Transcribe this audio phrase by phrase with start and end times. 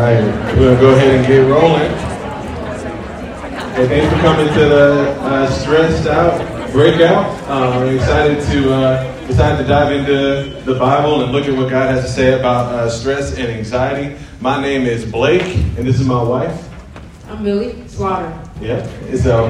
[0.00, 1.90] right, we're gonna go ahead and get rolling.
[3.74, 7.26] Hey, thanks for coming to the uh, stressed out breakout.
[7.48, 11.70] Uh, I'm excited to uh, excited to dive into the Bible and look at what
[11.70, 14.16] God has to say about uh, stress and anxiety.
[14.40, 16.68] My name is Blake, and this is my wife.
[17.28, 18.38] I'm Millie Slaughter.
[18.60, 18.84] Yeah,
[19.16, 19.48] so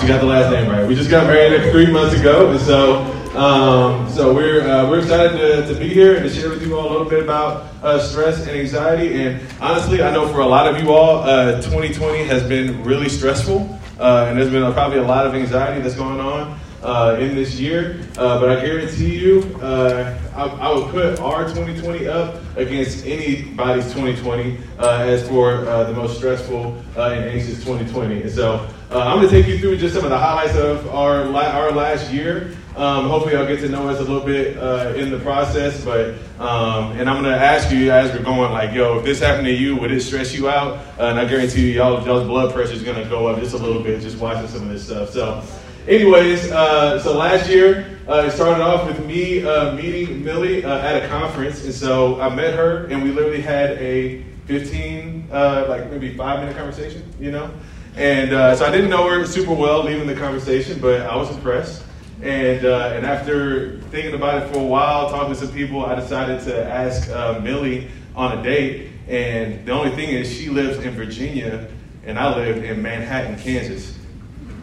[0.00, 0.86] she got the last name right.
[0.86, 3.04] We just got married like three months ago, and so
[3.34, 6.78] um, so we're uh, we're excited to, to be here and to share with you
[6.78, 9.20] all a little bit about uh, stress and anxiety.
[9.20, 13.08] And honestly, I know for a lot of you all, uh, 2020 has been really
[13.08, 16.58] stressful, uh, and there's been probably a lot of anxiety that's going on.
[16.84, 22.06] Uh, in this year, uh, but I guarantee you, I, I, would put our 2020
[22.06, 28.20] up against anybody's 2020 as for the most stressful and anxious 2020.
[28.20, 31.22] And so I'm going to take you through just some of the highlights of our,
[31.34, 32.54] our last year.
[32.76, 35.84] Um, hopefully, I'll get to know us a little bit uh, in the process.
[35.84, 39.46] But um, and I'm gonna ask you as we're going, like, yo, if this happened
[39.46, 40.78] to you, would it stress you out?
[40.98, 43.58] Uh, and I guarantee you, y'all, y'all's blood pressure is gonna go up just a
[43.58, 45.10] little bit just watching some of this stuff.
[45.10, 45.40] So,
[45.86, 50.78] anyways, uh, so last year uh, it started off with me uh, meeting Millie uh,
[50.78, 55.90] at a conference, and so I met her, and we literally had a 15, like
[55.92, 57.52] maybe five minute conversation, you know.
[57.94, 61.83] And so I didn't know her super well leaving the conversation, but I was impressed.
[62.22, 65.94] And, uh, and after thinking about it for a while, talking to some people, I
[65.94, 68.90] decided to ask uh, Millie on a date.
[69.08, 71.68] And the only thing is, she lives in Virginia,
[72.06, 73.98] and I live in Manhattan, Kansas.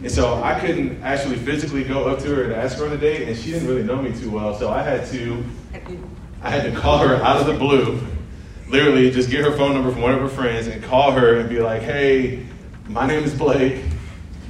[0.02, 2.98] And so I couldn't actually physically go up to her and ask her on a
[2.98, 4.58] date, and she didn't really know me too well.
[4.58, 5.44] So I had to,
[6.42, 8.00] I had to call her out of the blue,
[8.68, 11.48] literally just get her phone number from one of her friends and call her and
[11.48, 12.44] be like, "Hey,
[12.88, 13.80] my name is Blake.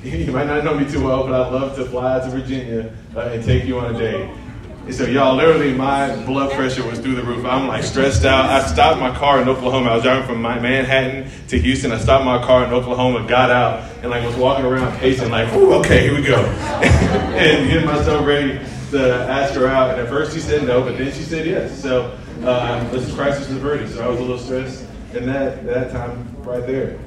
[0.05, 2.93] You might not know me too well, but I'd love to fly out to Virginia
[3.15, 4.29] uh, and take you on a date.
[4.85, 7.45] And so, y'all, literally, my blood pressure was through the roof.
[7.45, 8.47] I'm like stressed out.
[8.47, 9.91] I stopped my car in Oklahoma.
[9.91, 11.93] I was driving from my Manhattan to Houston.
[11.93, 15.53] I stopped my car in Oklahoma, got out, and like was walking around pacing, like,
[15.55, 18.59] Ooh, okay, here we go, and getting myself ready
[18.91, 19.91] to ask her out.
[19.91, 21.81] And at first she said no, but then she said yes.
[21.81, 23.89] So uh, this is crisis averted.
[23.89, 24.85] So I was a little stressed
[25.15, 26.99] in that that time right there.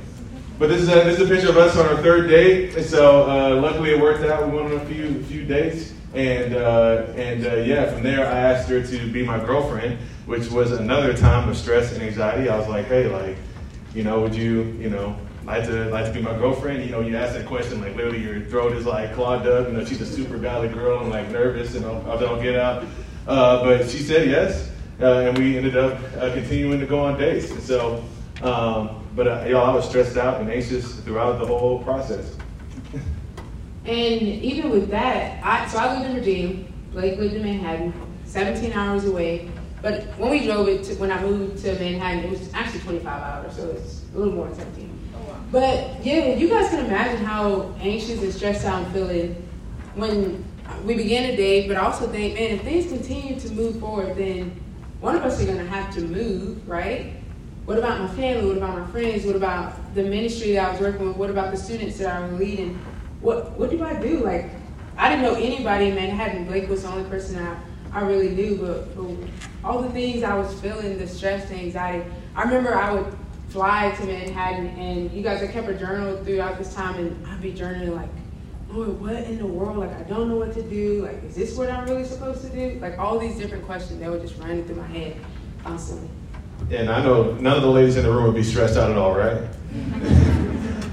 [0.57, 2.75] But this is a, this is a picture of us on our third date.
[2.75, 4.47] And so uh, luckily it worked out.
[4.49, 5.93] We went on a few few dates.
[6.13, 10.49] And uh, and uh, yeah, from there I asked her to be my girlfriend, which
[10.49, 12.47] was another time of stress and anxiety.
[12.47, 13.35] I was like, hey, like,
[13.93, 16.85] you know, would you, you know, like to like to be my girlfriend?
[16.85, 19.67] You know, you ask that question like literally your throat is like clogged up.
[19.67, 22.85] You know, she's a super godly girl and like nervous and I don't get out.
[23.27, 24.71] Uh, but she said yes,
[25.01, 27.51] uh, and we ended up uh, continuing to go on dates.
[27.51, 28.05] And so.
[28.41, 32.35] Um, but uh, y'all, I was stressed out and anxious throughout the whole process.
[33.85, 36.65] and even with that, I so I lived in Virginia.
[36.91, 37.93] Blake lived in Manhattan,
[38.25, 39.49] 17 hours away.
[39.81, 43.05] But when we drove it, to, when I moved to Manhattan, it was actually 25
[43.05, 44.95] hours, so it's a little more than 17.
[45.51, 49.47] But yeah, you guys can imagine how anxious and stressed out I'm feeling
[49.93, 50.43] when
[50.83, 51.67] we begin a date.
[51.67, 54.59] But also think, man, if things continue to move forward, then
[54.99, 57.13] one of us are going to have to move, right?
[57.65, 58.47] What about my family?
[58.47, 59.25] What about my friends?
[59.25, 61.17] What about the ministry that I was working with?
[61.17, 62.75] What about the students that I was leading?
[63.21, 64.19] What what do I do?
[64.19, 64.51] Like,
[64.97, 66.45] I didn't know anybody in Manhattan.
[66.45, 67.57] Blake was the only person I,
[67.91, 69.17] I really knew, but, but
[69.63, 72.07] all the things I was feeling, the stress, the anxiety.
[72.35, 73.17] I remember I would
[73.49, 77.41] fly to Manhattan, and you guys, I kept a journal throughout this time, and I'd
[77.41, 78.09] be journaling like,
[78.69, 79.77] Lord, what in the world?
[79.77, 81.03] Like, I don't know what to do.
[81.03, 82.79] Like, is this what I'm really supposed to do?
[82.79, 85.17] Like, all these different questions that were just running through my head
[85.63, 86.09] constantly.
[86.71, 88.97] And I know none of the ladies in the room would be stressed out at
[88.97, 89.37] all, right?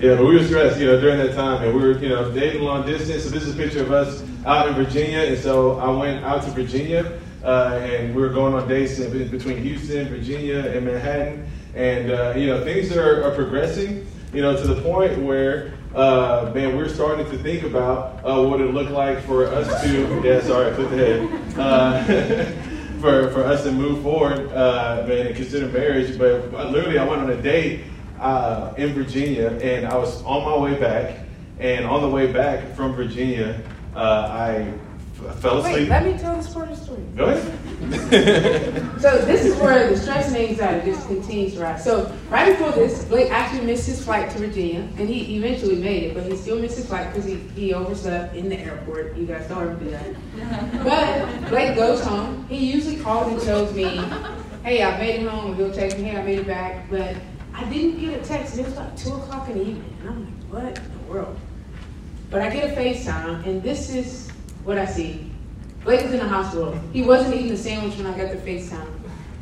[0.01, 2.31] yeah, but we were stressed, you know, during that time, and we were, you know,
[2.31, 3.25] dating long distance.
[3.25, 6.43] So this is a picture of us out in Virginia, and so I went out
[6.43, 11.51] to Virginia, uh, and we were going on dates in, between Houston, Virginia, and Manhattan,
[11.75, 15.75] and uh, you know, things are, are, progressing, you know, to the point where.
[15.95, 20.23] Uh, man, we're starting to think about uh, what it looked like for us to.
[20.25, 21.59] Yeah, sorry, put the head.
[21.59, 22.51] Uh,
[23.03, 26.17] for, for us to move forward, uh, man, and consider marriage.
[26.17, 27.81] But literally, I went on a date
[28.21, 31.19] uh, in Virginia, and I was on my way back.
[31.59, 33.61] And on the way back from Virginia,
[33.97, 33.99] uh,
[34.31, 34.73] I
[35.31, 35.75] fell asleep.
[35.75, 37.03] Wait, let me tell this part of the story.
[37.17, 39.01] Go ahead.
[39.01, 41.85] so this is where the stress and anxiety just continues to rise.
[41.85, 46.05] So right before this, Blake actually missed his flight to Virginia, and he eventually made
[46.05, 49.17] it, but he still missed his flight because he, he overslept in the airport.
[49.17, 50.15] You guys don't ever do that.
[50.85, 52.47] But Blake goes home.
[52.49, 54.03] He usually calls and tells me,
[54.65, 56.89] hey, I made it home, and he'll text me, hey, I made it back.
[56.91, 57.17] But
[57.55, 59.97] I didn't get a text, and it was like 2 o'clock in the evening.
[60.01, 61.39] And I'm like, what in the world?
[62.31, 64.32] But I get a FaceTime, and this is
[64.65, 65.31] what I see.
[65.85, 66.79] Blake was in the hospital.
[66.93, 68.89] He wasn't eating the sandwich when I got the FaceTime.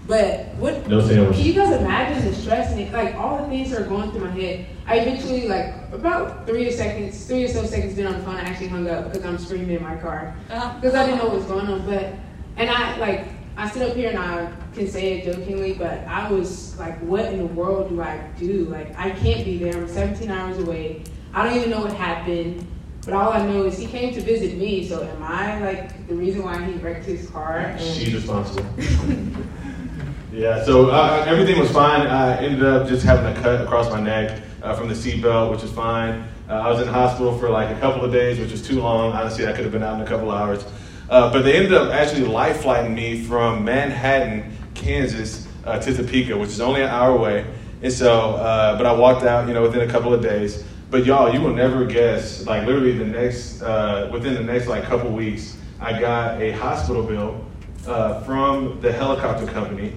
[0.06, 0.88] But what?
[0.88, 1.37] No sandwich.
[1.37, 4.11] Can you guys imagine the stress and it, like all the things that are going
[4.11, 4.67] through my head?
[4.87, 8.34] I eventually, like about three or seconds, three or so seconds, been on the phone.
[8.34, 10.81] I actually hung up because I'm screaming in my car uh-huh.
[10.81, 11.87] because I didn't know what was going on.
[11.87, 12.14] But
[12.56, 16.31] and I like I sit up here and I can say it jokingly, but I
[16.31, 18.64] was like, what in the world do I do?
[18.64, 19.76] Like I can't be there.
[19.76, 21.05] I'm 17 hours away.
[21.32, 22.67] I don't even know what happened.
[23.05, 24.87] But all I know is he came to visit me.
[24.87, 27.58] So am I like the reason why he wrecked his car?
[27.58, 28.67] And She's responsible.
[30.32, 32.06] yeah, so uh, everything was fine.
[32.06, 35.62] I ended up just having a cut across my neck uh, from the seatbelt, which
[35.62, 36.29] is fine.
[36.49, 38.81] Uh, I was in the hospital for like a couple of days, which was too
[38.81, 39.12] long.
[39.12, 40.64] Honestly, I could have been out in a couple of hours.
[41.08, 46.37] Uh, but they ended up actually life flighting me from Manhattan, Kansas, uh, to Topeka,
[46.37, 47.46] which is only an hour away.
[47.82, 50.64] And so, uh, but I walked out, you know, within a couple of days.
[50.91, 52.45] But y'all, you will never guess.
[52.47, 57.05] Like literally, the next uh, within the next like couple weeks, I got a hospital
[57.05, 57.45] bill
[57.87, 59.93] uh, from the helicopter company,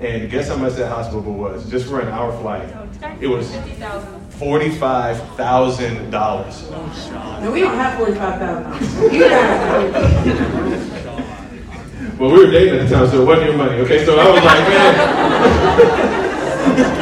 [0.00, 2.66] and guess how much that hospital bill was just for an hour flight?
[3.20, 3.54] It was
[4.38, 6.70] forty-five thousand dollars.
[6.70, 9.12] No, we don't have forty-five thousand.
[9.12, 9.92] You guys.
[12.18, 13.76] Well, we were dating at the time, so it wasn't your money.
[13.80, 14.68] Okay, so I was like,
[16.78, 16.96] man.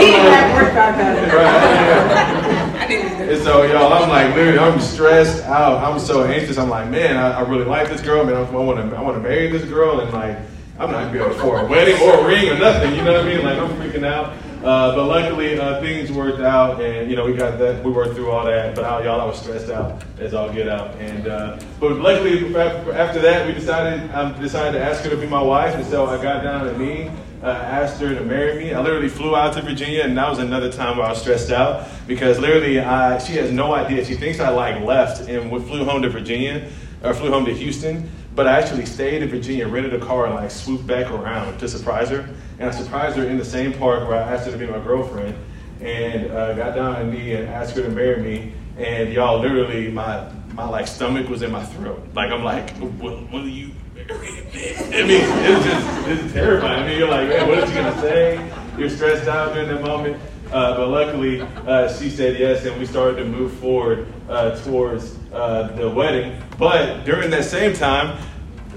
[0.00, 1.30] He didn't have forty-five thousand.
[1.30, 3.28] Right, I didn't.
[3.30, 5.84] And so, y'all, I'm like, literally, I'm stressed out.
[5.84, 6.56] I'm so anxious.
[6.56, 8.24] I'm like, man, I, I really like this girl.
[8.24, 10.38] Man, I want to, I want to marry this girl, and like,
[10.78, 12.94] I'm not gonna be able to afford a wedding or a ring or nothing.
[12.94, 13.44] You know what I mean?
[13.44, 14.32] Like, I'm freaking out.
[14.64, 17.84] Uh, but luckily, uh, things worked out, and you know, we got that.
[17.84, 18.74] We worked through all that.
[18.74, 20.96] But how y'all, I was stressed out as all get out.
[20.96, 25.26] And uh, but luckily, after that, we decided, I decided to ask her to be
[25.26, 27.10] my wife, and so I got down on me
[27.42, 28.74] uh, asked her to marry me.
[28.74, 31.50] I literally flew out to Virginia, and that was another time where I was stressed
[31.50, 34.04] out because literally I, she has no idea.
[34.04, 36.70] She thinks I like left and we flew home to Virginia
[37.02, 40.34] or flew home to Houston, but I actually stayed in Virginia, rented a car, and
[40.34, 42.28] like swooped back around to surprise her.
[42.58, 44.80] And I surprised her in the same park where I asked her to be my
[44.80, 45.34] girlfriend,
[45.80, 48.52] and uh, got down on knee and asked her to marry me.
[48.76, 52.02] And y'all, literally, my my like stomach was in my throat.
[52.14, 53.72] Like I'm like, will, will you
[54.10, 56.82] I mean, it's just it's terrifying.
[56.82, 58.52] I mean, you're like, man, what is she gonna say?
[58.76, 60.20] You're stressed out during that moment.
[60.50, 65.16] Uh, but luckily, uh, she said yes, and we started to move forward uh, towards
[65.32, 66.42] uh, the wedding.
[66.58, 68.20] But during that same time,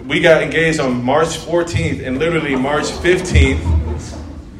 [0.08, 4.18] we got engaged on March 14th, and literally March 15th,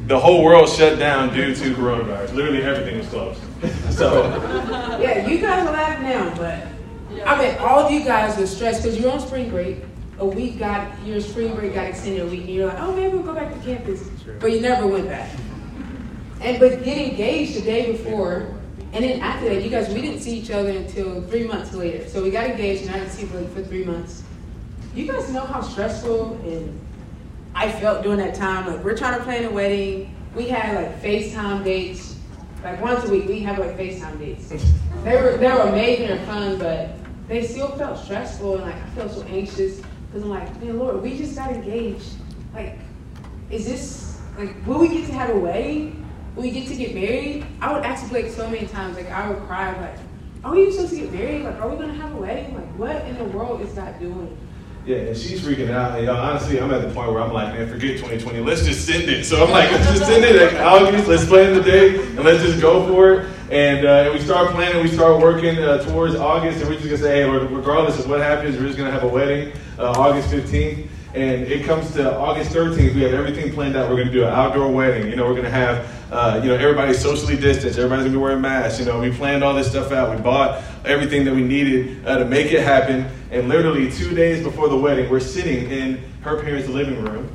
[0.08, 2.34] the whole world shut down due to coronavirus.
[2.34, 3.40] Literally everything was closed.
[3.90, 4.24] so,
[5.00, 6.66] yeah, you guys are laughing now, but
[7.24, 9.78] I mean, all of you guys are stressed because you're on spring break
[10.18, 13.16] a week got your spring break got extended a week, and you're like, oh, maybe
[13.16, 14.08] we'll go back to campus,
[14.40, 15.30] but you never went back.
[16.40, 18.54] And but get engaged the day before,
[18.92, 22.08] and then after that, you guys, we didn't see each other until three months later.
[22.08, 24.22] So we got engaged, and I didn't see for, for three months.
[24.94, 26.80] You guys know how stressful and
[27.56, 28.66] I felt during that time.
[28.66, 30.14] Like we're trying to plan a wedding.
[30.36, 32.16] We had like FaceTime dates.
[32.62, 34.48] Like once a week, we have like FaceTime dates.
[35.02, 36.90] They were they were amazing and fun, but
[37.28, 39.82] they still felt stressful and like I felt so anxious.
[40.14, 42.12] Because I'm like, man, Lord, we just got engaged.
[42.54, 42.78] Like,
[43.50, 46.08] is this, like, will we get to have a wedding?
[46.36, 47.44] Will we get to get married?
[47.60, 49.98] I would ask Blake so many times, like, I would cry, like,
[50.44, 51.42] are we supposed to get married?
[51.42, 52.54] Like, are we going to have a wedding?
[52.54, 54.38] Like, what in the world is God doing?
[54.86, 55.98] Yeah, and she's freaking out.
[55.98, 58.38] And y'all, honestly, I'm at the point where I'm like, man, forget 2020.
[58.38, 59.24] Let's just send it.
[59.24, 61.08] So I'm like, let's just send it at August.
[61.08, 63.28] Let's plan the date and let's just go for it.
[63.50, 64.80] And, uh, and we start planning.
[64.80, 68.20] We start working uh, towards August, and we're just gonna say, hey, regardless of what
[68.20, 70.88] happens, we're just gonna have a wedding uh, August 15th.
[71.14, 72.94] And it comes to August 13th.
[72.94, 73.88] We have everything planned out.
[73.88, 75.08] We're going to do an outdoor wedding.
[75.08, 77.78] You know, we're going to have, uh, you know, everybody socially distanced.
[77.78, 78.80] Everybody's going to be wearing masks.
[78.80, 80.14] You know, we planned all this stuff out.
[80.14, 83.06] We bought everything that we needed uh, to make it happen.
[83.30, 87.30] And literally two days before the wedding, we're sitting in her parents' living room.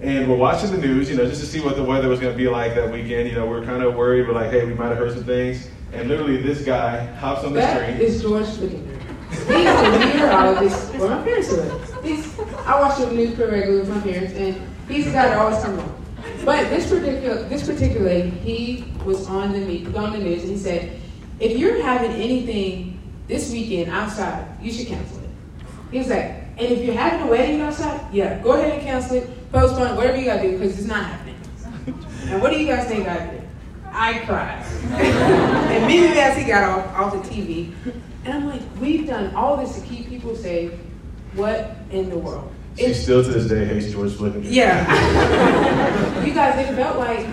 [0.00, 2.32] And we're watching the news, you know, just to see what the weather was going
[2.32, 3.28] to be like that weekend.
[3.28, 4.26] You know, we're kind of worried.
[4.26, 5.68] We're like, hey, we might have heard some things.
[5.92, 7.98] And literally, this guy hops on the that screen.
[7.98, 8.95] That is George Flickinger.
[9.30, 11.48] He's a meteorologist where my parents.
[12.02, 15.38] He's, I watch the news pretty regularly with my parents, and he's the guy that
[15.38, 16.04] always comes on.
[16.44, 21.00] But this particular, this particular, he was on the on the news, and he said,
[21.40, 25.30] if you're having anything this weekend outside, you should cancel it.
[25.90, 29.16] He was like, and if you're having a wedding outside, yeah, go ahead and cancel
[29.16, 31.36] it, postpone whatever you gotta do, because it's not happening.
[32.26, 33.35] and what do you guys think I did?
[33.96, 34.62] I cried.
[34.92, 37.72] and immediately as he got off, off the TV,
[38.24, 40.72] and I'm like, we've done all this to keep people safe.
[41.32, 42.52] What in the world?
[42.76, 44.44] She it's, still to this day hates George Floyd.
[44.44, 44.84] Yeah.
[46.24, 47.26] you guys, it felt like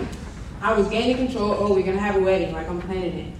[0.62, 1.54] I was gaining control.
[1.58, 3.34] Oh, we're gonna have a wedding, like I'm planning it.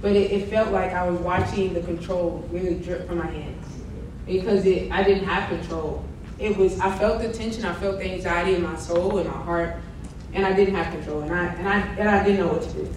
[0.00, 3.66] But it, it felt like I was watching the control really drip from my hands
[4.26, 6.02] because it, I didn't have control.
[6.38, 9.36] it was I felt the tension, I felt the anxiety in my soul and my
[9.36, 9.76] heart,
[10.34, 12.72] and I didn't have control, and I and I and I didn't know what to
[12.72, 12.90] do.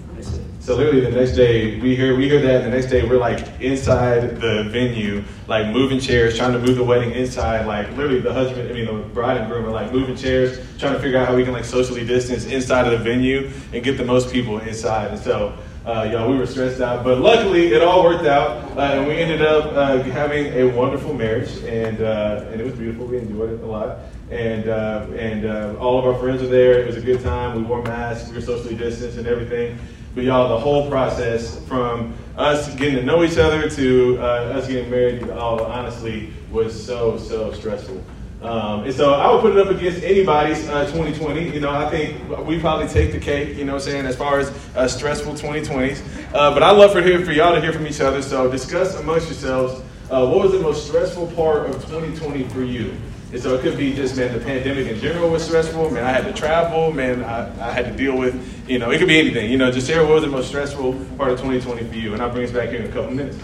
[0.60, 3.18] So literally the next day we hear we hear that, and the next day we're
[3.18, 7.66] like inside the venue, like moving chairs, trying to move the wedding inside.
[7.66, 10.94] Like literally the husband, I mean the bride and groom are like moving chairs, trying
[10.94, 13.98] to figure out how we can like socially distance inside of the venue and get
[13.98, 15.12] the most people inside.
[15.12, 18.82] And so uh, y'all, we were stressed out, but luckily it all worked out, uh,
[18.82, 23.06] and we ended up uh, having a wonderful marriage, and uh, and it was beautiful.
[23.06, 24.00] We enjoyed it a lot,
[24.32, 26.80] and uh, and uh, all of our friends were there.
[26.80, 27.56] It was a good time.
[27.56, 29.78] We wore masks, we were socially distanced, and everything.
[30.16, 34.90] But y'all, the whole process from us getting to know each other to us getting
[34.90, 38.04] married, all honestly was so so stressful.
[38.42, 41.50] Um, and so I would put it up against anybody's uh, 2020.
[41.50, 44.16] You know, I think we probably take the cake, you know what I'm saying, as
[44.16, 46.04] far as uh, stressful 2020s.
[46.36, 48.22] Uh, but I love for, hear, for y'all to hear from each other.
[48.22, 52.96] So discuss amongst yourselves uh, what was the most stressful part of 2020 for you?
[53.32, 55.90] And so it could be just, man, the pandemic in general was stressful.
[55.92, 56.94] Man, I had to travel.
[56.94, 58.34] Man, I, I had to deal with,
[58.70, 59.52] you know, it could be anything.
[59.52, 62.14] You know, just share what was the most stressful part of 2020 for you.
[62.14, 63.38] And I'll bring us back here in a couple minutes.
[63.38, 63.44] So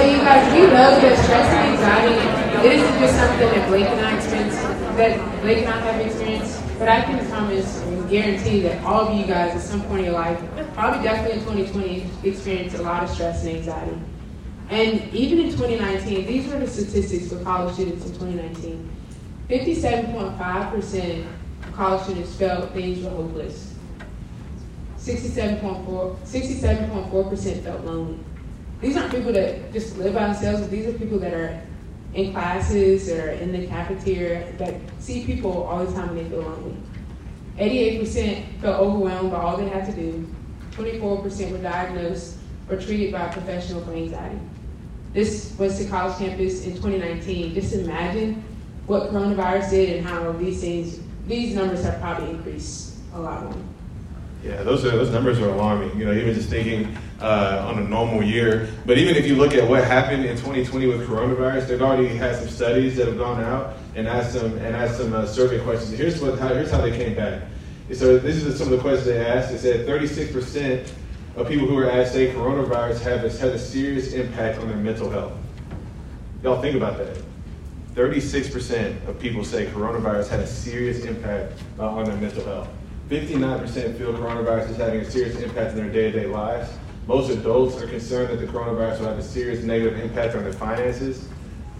[0.00, 4.06] you guys, we know that stress and anxiety it isn't just something that Blake and
[4.06, 8.84] I experience, that Blake and I have experienced, but I can promise and guarantee that
[8.84, 10.40] all of you guys at some point in your life,
[10.72, 13.98] probably definitely in 2020, experienced a lot of stress and anxiety.
[14.72, 18.90] And even in 2019, these were the statistics for college students in 2019.
[19.50, 21.26] 57.5%
[21.66, 23.74] of college students felt things were hopeless.
[24.96, 28.18] 67.4, 67.4% felt lonely.
[28.80, 31.62] These aren't people that just live by themselves, these are people that are
[32.14, 36.40] in classes or in the cafeteria that see people all the time and they feel
[36.40, 36.76] lonely.
[37.58, 40.26] 88% felt overwhelmed by all they had to do.
[40.70, 42.38] 24% were diagnosed
[42.70, 44.40] or treated by a professional for anxiety.
[45.12, 47.54] This was the college campus in 2019.
[47.54, 48.42] Just imagine
[48.86, 53.54] what coronavirus did and how these things, these numbers have probably increased a lot more.
[54.42, 55.96] Yeah, those are those numbers are alarming.
[55.98, 58.68] You know, even just thinking uh, on a normal year.
[58.86, 62.36] But even if you look at what happened in 2020 with coronavirus, they've already had
[62.36, 65.92] some studies that have gone out and asked some and asked some uh, survey questions.
[65.92, 67.42] Here's what how, here's how they came back.
[67.92, 69.52] So this is some of the questions they asked.
[69.52, 70.92] They said 36 percent
[71.36, 74.76] of people who were asked say coronavirus have a, had a serious impact on their
[74.76, 75.32] mental health.
[76.42, 77.16] Y'all think about that.
[77.94, 82.68] 36% of people say coronavirus had a serious impact uh, on their mental health.
[83.08, 86.70] 59% feel coronavirus is having a serious impact on their day-to-day lives.
[87.06, 90.52] Most adults are concerned that the coronavirus will have a serious negative impact on their
[90.52, 91.28] finances.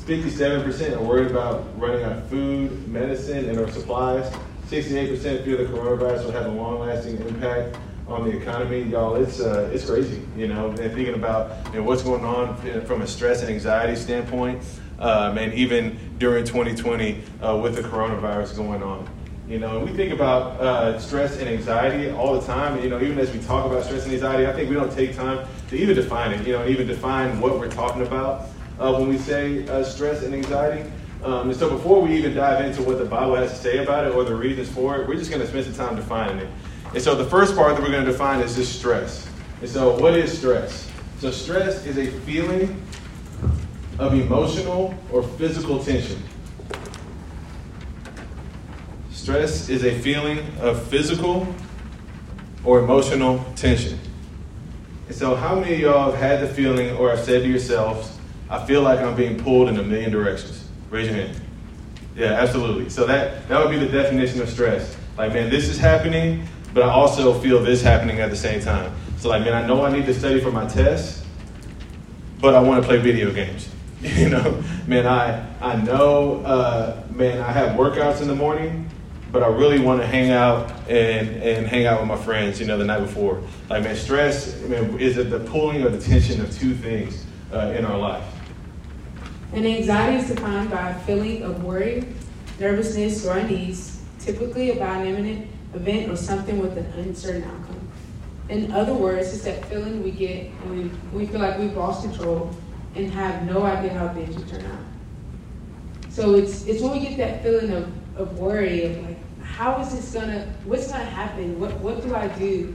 [0.01, 4.31] 57% are worried about running out of food, medicine, and or supplies.
[4.69, 7.77] 68% feel the coronavirus will have a long-lasting impact
[8.13, 8.83] on the economy.
[8.83, 12.57] Y'all, it's uh, it's crazy, you know, and thinking about you know, what's going on
[12.85, 14.63] from a stress and anxiety standpoint,
[14.99, 19.09] um, and even during 2020 uh, with the coronavirus going on.
[19.49, 22.83] You know, and we think about uh, stress and anxiety all the time.
[22.83, 25.17] You know, even as we talk about stress and anxiety, I think we don't take
[25.17, 26.47] time to even define it.
[26.47, 30.23] You know, and even define what we're talking about uh, when we say uh, stress
[30.23, 30.91] and anxiety.
[31.25, 34.07] Um, and so, before we even dive into what the Bible has to say about
[34.07, 36.49] it or the reasons for it, we're just going to spend some time defining it.
[36.95, 39.29] And so, the first part that we're going to define is just stress.
[39.61, 40.91] And so, what is stress?
[41.19, 42.83] So, stress is a feeling
[43.99, 46.23] of emotional or physical tension
[49.23, 51.47] Stress is a feeling of physical
[52.65, 53.97] or emotional tension.
[55.07, 58.19] And so, how many of y'all have had the feeling or have said to yourselves,
[58.51, 60.69] I feel like I'm being pulled in a million directions?
[60.91, 61.41] Raise your hand.
[62.17, 62.91] Yeah, absolutely.
[62.91, 64.97] So, that, that would be the definition of stress.
[65.17, 68.93] Like, man, this is happening, but I also feel this happening at the same time.
[69.19, 71.25] So, like, man, I know I need to study for my test,
[72.41, 73.69] but I want to play video games.
[74.03, 78.91] You know, man, I I know, uh, man, I have workouts in the morning,
[79.31, 82.67] but I really want to hang out and, and hang out with my friends, you
[82.67, 83.41] know, the night before.
[83.71, 87.75] Like, man, stress man, is it the pulling or the tension of two things uh,
[87.77, 88.25] in our life.
[89.53, 92.09] And anxiety is defined by a feeling of worry,
[92.59, 97.89] nervousness, or unease, typically about an imminent event or something with an uncertain outcome.
[98.49, 102.55] In other words, it's that feeling we get when we, feel like we've lost control
[102.95, 106.11] and have no idea how things will turn out.
[106.11, 109.95] So it's, it's when we get that feeling of of worry of like, how is
[109.95, 111.59] this gonna, what's gonna happen?
[111.59, 112.75] What, what do I do?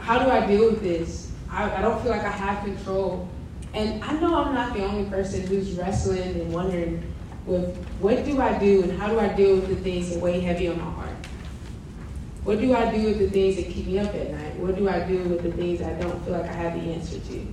[0.00, 1.32] How do I deal with this?
[1.50, 3.28] I, I don't feel like I have control.
[3.74, 7.12] And I know I'm not the only person who's wrestling and wondering
[7.44, 10.40] with what do I do and how do I deal with the things that weigh
[10.40, 11.15] heavy on my heart?
[12.46, 14.54] What do I do with the things that keep me up at night?
[14.60, 17.18] What do I do with the things I don't feel like I have the answer
[17.18, 17.46] to?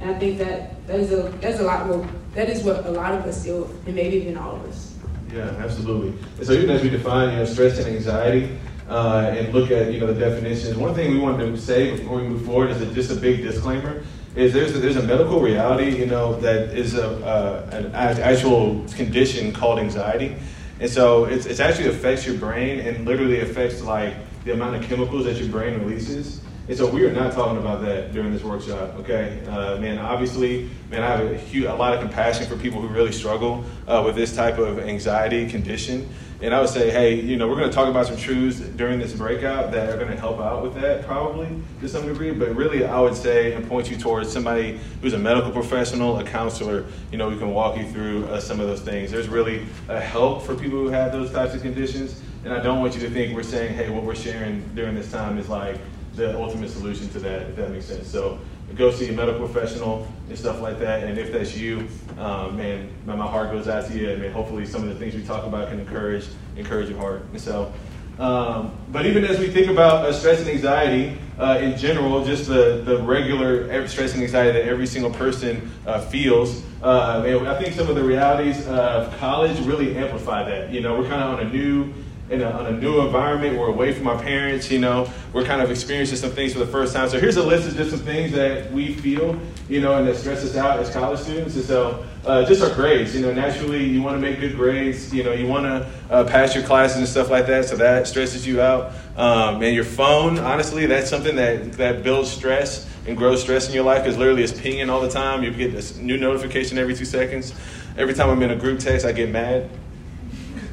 [0.00, 2.04] And I think that that is a that's a lot more
[2.34, 4.96] that is what a lot of us feel, and maybe even all of us.
[5.32, 6.18] Yeah, absolutely.
[6.38, 9.92] And so even as we define, you know, stress and anxiety, uh, and look at
[9.92, 12.94] you know the definitions, one thing we wanted to say before we move forward is
[12.96, 14.02] just a big disclaimer
[14.34, 18.84] is there's a, there's a medical reality, you know, that is a, uh, an actual
[18.96, 20.34] condition called anxiety.
[20.82, 24.82] And so it's, it actually affects your brain and literally affects like the amount of
[24.82, 26.40] chemicals that your brain releases.
[26.66, 29.40] And so we are not talking about that during this workshop, okay?
[29.46, 32.88] Uh, man, obviously, man, I have a, huge, a lot of compassion for people who
[32.88, 36.08] really struggle uh, with this type of anxiety condition.
[36.42, 38.98] And I would say, hey, you know, we're going to talk about some truths during
[38.98, 41.48] this breakout that are going to help out with that, probably
[41.80, 42.32] to some degree.
[42.32, 46.24] But really, I would say and point you towards somebody who's a medical professional, a
[46.24, 49.12] counselor, you know, who can walk you through uh, some of those things.
[49.12, 52.20] There's really a help for people who have those types of conditions.
[52.44, 55.12] And I don't want you to think we're saying, hey, what we're sharing during this
[55.12, 55.76] time is like
[56.16, 58.08] the ultimate solution to that, if that makes sense.
[58.08, 58.40] So
[58.76, 61.04] go see a medical professional and stuff like that.
[61.04, 61.88] And if that's you,
[62.18, 64.10] um, man, my heart goes out to you.
[64.10, 67.24] And man, hopefully some of the things we talk about can encourage encourage your heart.
[67.32, 67.72] And so,
[68.18, 72.46] um, but even as we think about uh, stress and anxiety uh, in general, just
[72.46, 77.74] the, the regular stress and anxiety that every single person uh, feels, uh, I think
[77.74, 80.70] some of the realities of college really amplify that.
[80.70, 81.92] You know, we're kind of on a new
[82.30, 83.58] in a, a new environment.
[83.58, 85.10] We're away from our parents, you know.
[85.32, 87.08] We're kind of experiencing some things for the first time.
[87.08, 89.38] So here's a list of just some things that we feel,
[89.68, 91.56] you know, and that stress us out as college students.
[91.56, 95.12] And so uh, just our grades, you know, naturally you want to make good grades,
[95.12, 97.66] you know, you want to uh, pass your classes and stuff like that.
[97.66, 98.92] So that stresses you out.
[99.16, 103.74] Um, and your phone, honestly, that's something that, that builds stress and grows stress in
[103.74, 105.42] your life because literally it's pinging all the time.
[105.42, 107.52] You get this new notification every two seconds.
[107.98, 109.68] Every time I'm in a group text, I get mad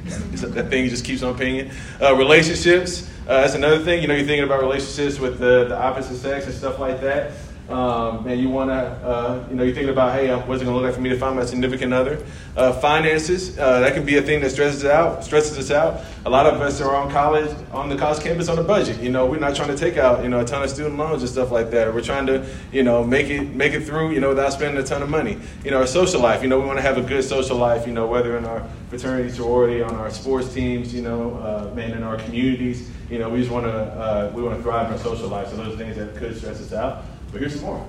[0.10, 1.72] that thing just keeps on pinging.
[2.02, 4.02] Uh, relationships, uh, that's another thing.
[4.02, 7.32] You know, you're thinking about relationships with the, the opposite sex and stuff like that.
[7.70, 10.76] Um, and you want to, uh, you know, you're thinking about, hey, what's it going
[10.76, 12.26] to look like for me to find my significant other?
[12.58, 16.02] Uh, finances, uh, that can be a thing that stresses out, stresses us out.
[16.26, 19.00] A lot of us are on college, on the college campus on a budget.
[19.00, 21.22] You know, we're not trying to take out, you know, a ton of student loans
[21.22, 21.94] and stuff like that.
[21.94, 24.86] We're trying to, you know, make it make it through, you know, without spending a
[24.86, 25.38] ton of money.
[25.64, 27.86] You know, our social life, you know, we want to have a good social life,
[27.86, 31.92] you know, whether in our fraternity, sorority, on our sports teams, you know, uh, man,
[31.92, 32.90] in our communities.
[33.10, 35.50] You know, we just want to uh, we want to thrive in our social life.
[35.50, 37.06] So those things that could stress us out.
[37.32, 37.88] But here's some more.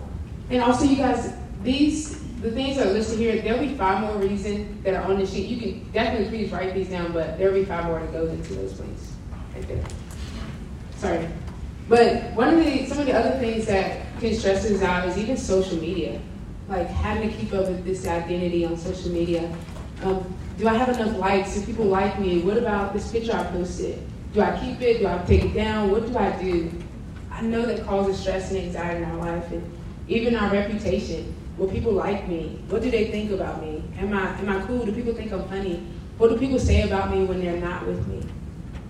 [0.50, 1.32] And also, you guys,
[1.62, 5.18] these the things that are listed here, there'll be five more reasons that are on
[5.18, 5.46] the sheet.
[5.48, 8.54] You can definitely please write these down, but there'll be five more that goes into
[8.54, 9.12] those points
[9.54, 9.84] right there.
[10.96, 11.28] Sorry.
[11.88, 15.18] But one of the some of the other things that can stress us out is
[15.18, 16.20] even social media.
[16.68, 19.50] Like having to keep up with this identity on social media.
[20.02, 21.54] Um, do I have enough likes?
[21.54, 22.40] Do people like me?
[22.40, 23.98] What about this picture I posted?
[24.32, 25.00] Do I keep it?
[25.00, 25.90] Do I take it down?
[25.90, 26.70] What do I do?
[27.30, 31.34] I know that causes stress and anxiety in our life, and even our reputation.
[31.56, 32.58] Will people like me?
[32.68, 33.84] What do they think about me?
[33.98, 34.86] Am I am I cool?
[34.86, 35.86] Do people think I'm funny?
[36.16, 38.22] What do people say about me when they're not with me?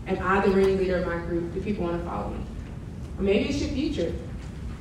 [0.07, 1.53] Am I the ringleader of my group?
[1.53, 2.44] Do people want to follow me?
[3.18, 4.12] Or maybe it's your future.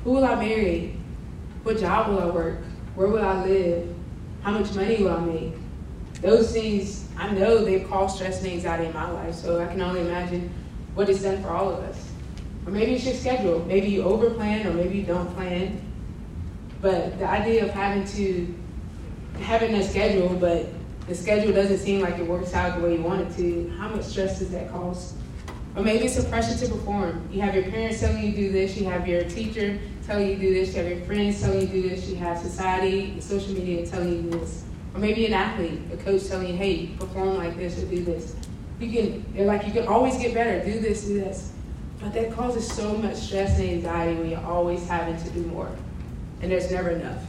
[0.04, 0.96] Who will I marry?
[1.64, 2.58] What job will I work?
[2.94, 3.94] Where will I live?
[4.42, 5.54] How much money will I make?
[6.20, 9.80] Those things, I know they've caused stress and anxiety in my life, so I can
[9.80, 10.52] only imagine
[10.94, 12.10] what it's done for all of us.
[12.66, 13.64] Or maybe it's your schedule.
[13.64, 15.80] Maybe you overplan or maybe you don't plan.
[16.82, 18.54] But the idea of having to
[19.40, 20.66] having a schedule, but
[21.06, 23.88] the schedule doesn't seem like it works out the way you want it to, how
[23.88, 25.14] much stress does that cause?
[25.76, 27.28] Or maybe it's a pressure to perform.
[27.32, 30.36] You have your parents telling you to do this, you have your teacher telling you
[30.36, 33.86] do this, you have your friends telling you do this, you have society social media
[33.86, 34.64] telling you this.
[34.94, 38.34] Or maybe an athlete, a coach telling you, hey, perform like this or do this.
[38.80, 41.52] You can, like, you can always get better, do this, do this.
[42.00, 45.70] But that causes so much stress and anxiety when you're always having to do more.
[46.40, 47.22] And there's never enough.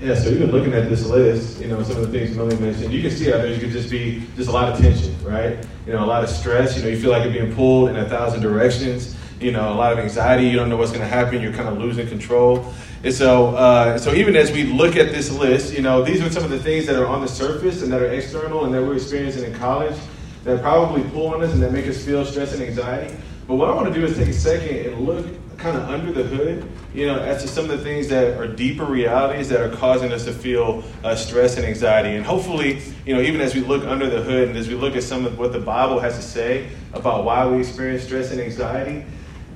[0.00, 2.90] Yeah, so even looking at this list, you know, some of the things Millie mentioned,
[2.90, 5.58] you can see out there could just be just a lot of tension, right?
[5.86, 7.96] You know, a lot of stress, you know, you feel like you're being pulled in
[7.96, 11.42] a thousand directions, you know, a lot of anxiety, you don't know what's gonna happen,
[11.42, 12.72] you're kind of losing control.
[13.02, 16.30] And so, uh, so even as we look at this list, you know, these are
[16.30, 18.82] some of the things that are on the surface and that are external and that
[18.82, 19.96] we're experiencing in college
[20.44, 23.16] that probably pull on us and that make us feel stress and anxiety.
[23.48, 26.12] But what I want to do is take a second and look kind of under
[26.12, 29.60] the hood, you know, as to some of the things that are deeper realities that
[29.60, 32.16] are causing us to feel uh, stress and anxiety.
[32.16, 34.94] And hopefully, you know, even as we look under the hood and as we look
[34.94, 38.40] at some of what the Bible has to say about why we experience stress and
[38.40, 39.04] anxiety,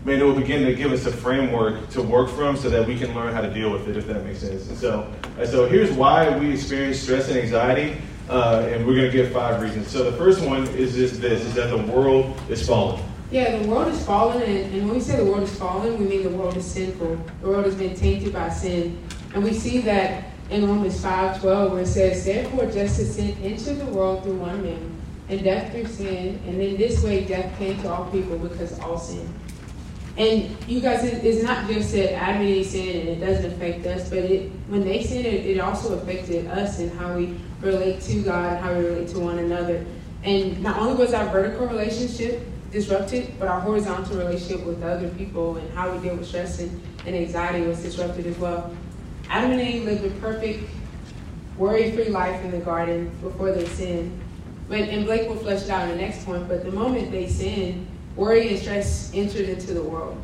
[0.04, 2.98] man, it will begin to give us a framework to work from so that we
[2.98, 4.68] can learn how to deal with it, if that makes sense.
[4.68, 5.10] And so,
[5.44, 7.96] so here's why we experience stress and anxiety.
[8.28, 9.88] Uh, and we're going to give five reasons.
[9.88, 13.02] So the first one is this: is that the world is fallen.
[13.30, 16.06] Yeah, the world is fallen, and, and when we say the world is fallen, we
[16.06, 17.20] mean the world is sinful.
[17.42, 18.98] The world has been tainted by sin.
[19.34, 23.92] And we see that in Romans 5 12, where it says, Therefore, justice entered the
[23.92, 24.96] world through one man,
[25.28, 26.40] and death through sin.
[26.46, 29.28] And in this way, death came to all people because all sinned.
[30.16, 33.84] And you guys, it's not just that Adam and Eve sinned and it doesn't affect
[33.86, 38.00] us, but it, when they sinned, it, it also affected us and how we relate
[38.02, 39.84] to God and how we relate to one another.
[40.22, 45.56] And not only was our vertical relationship disrupted, but our horizontal relationship with other people
[45.56, 48.72] and how we deal with stress and, and anxiety was disrupted as well.
[49.28, 50.68] Adam and Eve lived a perfect,
[51.58, 54.20] worry-free life in the garden before they sinned.
[54.68, 57.28] But, and Blake will flesh it out in the next point, but the moment they
[57.28, 60.20] sinned, worry and stress entered into the world.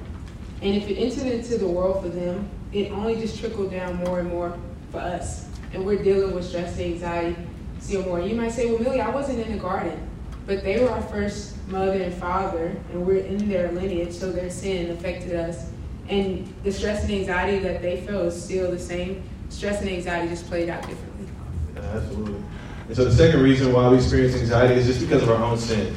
[0.62, 4.20] And if it entered into the world for them, it only just trickled down more
[4.20, 4.57] and more
[4.92, 5.46] for us.
[5.72, 7.37] And we're dealing with stress and anxiety
[7.81, 8.20] still more.
[8.20, 10.09] You might say, well, Millie, I wasn't in the garden.
[10.46, 14.50] But they were our first mother and father, and we're in their lineage, so their
[14.50, 15.70] sin affected us.
[16.09, 19.22] And the stress and anxiety that they feel is still the same.
[19.48, 21.29] Stress and anxiety just played out differently.
[21.76, 22.42] Absolutely.
[22.88, 25.57] And so the second reason why we experience anxiety is just because of our own
[25.57, 25.96] sin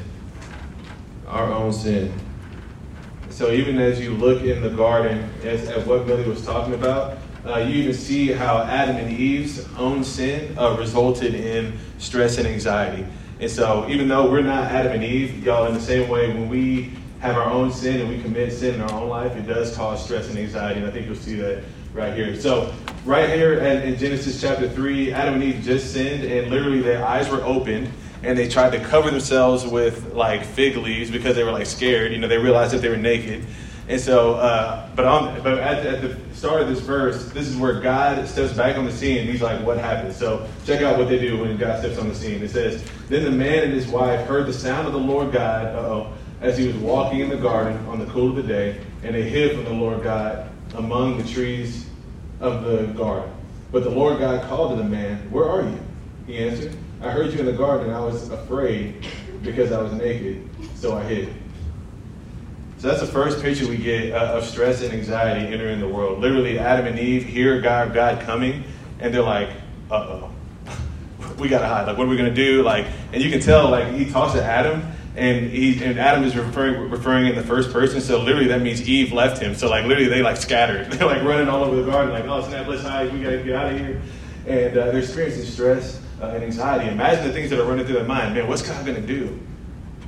[1.33, 2.13] our own sin.
[3.29, 7.17] So even as you look in the garden as, at what Millie was talking about,
[7.45, 12.47] uh, you even see how Adam and Eve's own sin uh, resulted in stress and
[12.47, 13.05] anxiety.
[13.39, 16.47] And so even though we're not Adam and Eve, y'all, in the same way, when
[16.47, 19.75] we have our own sin and we commit sin in our own life, it does
[19.75, 20.79] cause stress and anxiety.
[20.79, 22.39] And I think you'll see that right here.
[22.39, 22.73] So
[23.05, 27.29] right here in Genesis chapter 3, Adam and Eve just sinned, and literally their eyes
[27.29, 27.89] were opened
[28.23, 32.11] and they tried to cover themselves with like fig leaves because they were like scared.
[32.11, 33.45] You know, they realized that they were naked.
[33.89, 37.57] And so, uh, but on, but at, at, the start of this verse, this is
[37.57, 39.19] where God steps back on the scene.
[39.19, 42.07] And he's like, "What happened?" So check out what they do when God steps on
[42.07, 42.41] the scene.
[42.41, 45.65] It says, "Then the man and his wife heard the sound of the Lord God,
[45.75, 49.13] uh-oh, as he was walking in the garden on the cool of the day, and
[49.13, 51.85] they hid from the Lord God among the trees
[52.39, 53.29] of the garden.
[53.73, 55.77] But the Lord God called to the man, "Where are you?"
[56.25, 59.05] He answered, I heard you in the garden and I was afraid
[59.41, 61.33] because I was naked, so I hid.
[62.77, 66.21] So that's the first picture we get uh, of stress and anxiety entering the world.
[66.21, 68.63] Literally, Adam and Eve hear God, God coming,
[69.01, 69.49] and they're like,
[69.91, 70.31] uh oh.
[71.39, 71.87] we gotta hide.
[71.87, 72.63] Like, what are we gonna do?
[72.63, 74.81] Like, and you can tell, like, he talks to Adam,
[75.17, 77.99] and he and Adam is referring referring in the first person.
[77.99, 79.55] So literally, that means Eve left him.
[79.55, 80.89] So like, literally, they like scattered.
[80.91, 83.11] They're like running all over the garden, like, oh snap, let's hide.
[83.11, 84.01] We gotta get out of here.
[84.47, 86.89] And uh, they're experiencing stress uh, and anxiety.
[86.89, 88.33] Imagine the things that are running through their mind.
[88.33, 89.39] Man, what's God going to do?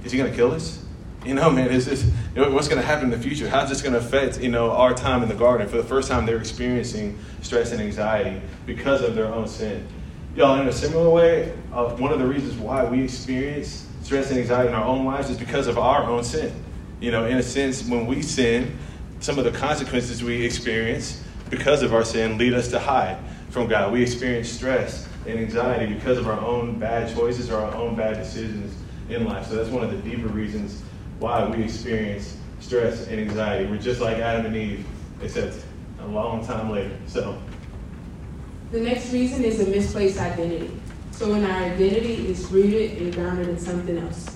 [0.04, 0.84] Is He going to kill us?
[1.26, 3.50] You know, man, is this, you know, what's going to happen in the future?
[3.50, 5.68] How's this going to affect, you know, our time in the garden?
[5.68, 9.88] For the first time, they're experiencing stress and anxiety because of their own sin.
[10.36, 14.40] Y'all, in a similar way, uh, one of the reasons why we experience stress and
[14.40, 16.54] anxiety in our own lives is because of our own sin.
[17.00, 18.78] You know, in a sense, when we sin,
[19.20, 23.18] some of the consequences we experience because of our sin lead us to hide
[23.50, 23.92] from God.
[23.92, 28.18] We experience stress and anxiety because of our own bad choices or our own bad
[28.18, 28.76] decisions
[29.10, 29.48] in life.
[29.48, 30.84] So that's one of the deeper reasons
[31.20, 33.70] why we experience stress and anxiety.
[33.70, 34.86] We're just like Adam and Eve,
[35.22, 35.58] except
[36.02, 36.96] a long time later.
[37.08, 37.42] So
[38.72, 40.72] the next reason is a misplaced identity.
[41.12, 44.28] So when our identity is rooted and grounded in something else.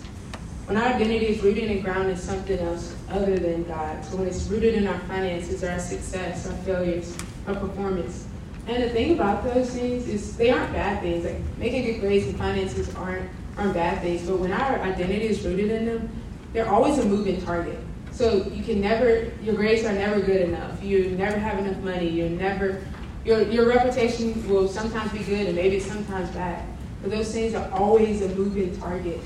[0.65, 4.06] When our identity is rooted and grounded in something else other than God.
[4.06, 8.28] So when it's rooted in our finances, our success, our failures, our performance,
[8.70, 11.26] and the thing about those things is they aren't bad things.
[11.26, 14.28] Like making good grades and finances aren't aren't bad things.
[14.28, 16.10] But when our identity is rooted in them,
[16.54, 17.80] they're always a moving target.
[18.12, 20.84] So you can never your grades are never good enough.
[20.84, 22.10] You never have enough money.
[22.10, 22.82] You never
[23.26, 26.66] your your reputation will sometimes be good and maybe sometimes bad.
[27.02, 29.22] But those things are always a moving target.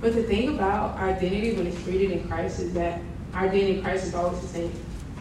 [0.00, 3.00] But the thing about our identity when it's rooted in Christ is that
[3.32, 4.72] our identity in Christ is always the same.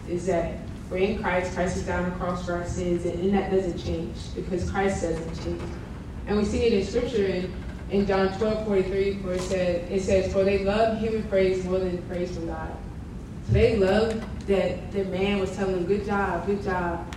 [0.09, 0.59] Is that
[0.95, 1.53] we're in Christ.
[1.53, 5.01] Christ is down the cross for our sins, and, and that doesn't change because Christ
[5.01, 5.61] doesn't change.
[6.27, 7.53] And we see it in Scripture in,
[7.91, 11.79] in John 12, 43, where it, said, it says, For they love human praise more
[11.79, 12.71] than praise from God.
[13.47, 17.13] So they loved that the man was telling them, Good job, good job.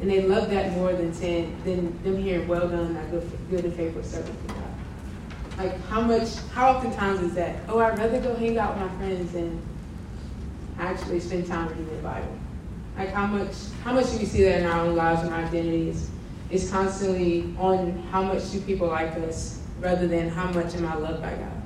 [0.00, 3.64] And they loved that more than saying, than them hearing, Well done, that good, good
[3.64, 5.58] and faithful servant from God.
[5.58, 7.56] Like, how much, how oftentimes is that?
[7.68, 9.62] Oh, I'd rather go hang out with my friends than
[10.80, 12.41] actually spend time reading the Bible.
[12.96, 15.42] Like how much how much do we see that in our own lives and our
[15.44, 16.10] identities
[16.50, 20.94] is constantly on how much do people like us rather than how much am I
[20.94, 21.62] loved by God.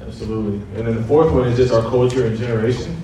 [0.00, 0.58] Absolutely.
[0.76, 3.00] And then the fourth one is just our culture and generation.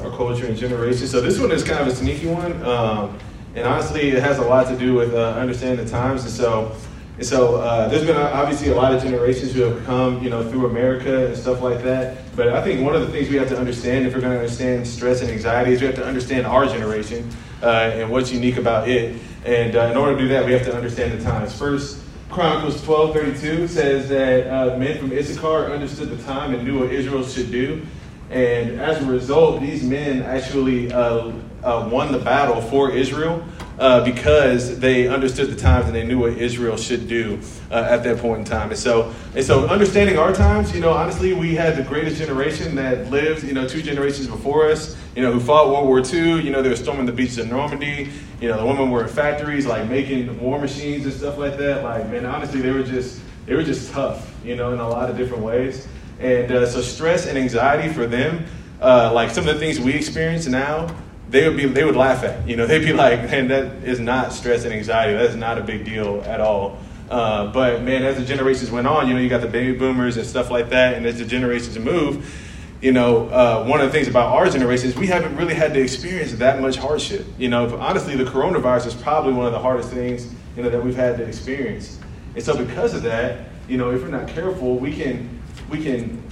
[0.00, 1.06] Our culture and generation.
[1.08, 2.62] So this one is kind of a sneaky one.
[2.64, 3.18] Um,
[3.54, 6.22] and honestly, it has a lot to do with uh, understanding the times.
[6.22, 6.74] And so
[7.16, 10.48] and so uh, there's been obviously a lot of generations who have come, you know,
[10.50, 12.18] through America and stuff like that.
[12.34, 14.38] But I think one of the things we have to understand, if we're going to
[14.38, 17.30] understand stress and anxiety, is we have to understand our generation.
[17.64, 19.18] uh, and what's unique about it.
[19.44, 21.56] And uh, in order to do that, we have to understand the times.
[21.56, 26.92] First, Chronicles 12:32 says that uh, men from Issachar understood the time and knew what
[26.92, 27.82] Israel should do.
[28.30, 31.30] And as a result, these men actually uh,
[31.62, 33.44] uh, won the battle for Israel
[33.78, 38.04] uh, because they understood the times and they knew what Israel should do uh, at
[38.04, 38.70] that point in time.
[38.70, 42.74] And so, and so, understanding our times, you know, honestly, we had the greatest generation
[42.76, 46.40] that lived, you know, two generations before us, you know, who fought World War II.
[46.40, 48.10] You know, they were storming the beaches of Normandy.
[48.40, 51.82] You know, the women were in factories, like making war machines and stuff like that.
[51.82, 55.10] Like, man, honestly, they were just they were just tough, you know, in a lot
[55.10, 55.86] of different ways.
[56.20, 58.46] And uh, so, stress and anxiety for them,
[58.80, 60.94] uh, like some of the things we experience now
[61.28, 62.48] they would be they would laugh at.
[62.48, 65.14] You know, they'd be like, man, that is not stress and anxiety.
[65.14, 66.78] That's not a big deal at all.
[67.10, 70.16] Uh, but man, as the generations went on, you know, you got the baby boomers
[70.16, 72.34] and stuff like that, and as the generations move,
[72.80, 75.74] you know, uh, one of the things about our generation is we haven't really had
[75.74, 77.26] to experience that much hardship.
[77.38, 80.82] You know, honestly, the coronavirus is probably one of the hardest things you know that
[80.82, 81.98] we've had to experience,
[82.34, 86.22] and so because of that, you know, if we're not careful, we can we can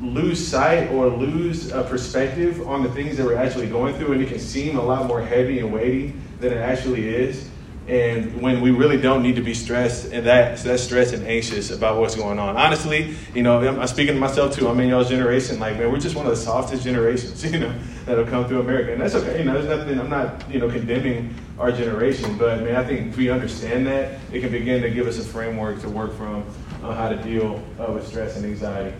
[0.00, 4.22] lose sight or lose a perspective on the things that we're actually going through, and
[4.22, 7.48] it can seem a lot more heavy and weighty than it actually is.
[7.88, 11.70] And when we really don't need to be stressed and that that stressed and anxious
[11.70, 12.56] about what's going on.
[12.56, 14.68] Honestly, you know, I'm, speaking to myself too.
[14.68, 15.58] I'm in y'all's generation.
[15.58, 18.92] Like, man, we're just one of the softest generations, you know, that'll come through America,
[18.92, 19.40] and that's okay.
[19.40, 19.98] You know, there's nothing.
[19.98, 24.20] I'm not, you know, condemning our generation, but man, I think if we understand that,
[24.32, 26.44] it can begin to give us a framework to work from
[26.84, 28.94] on how to deal uh, with stress and anxiety.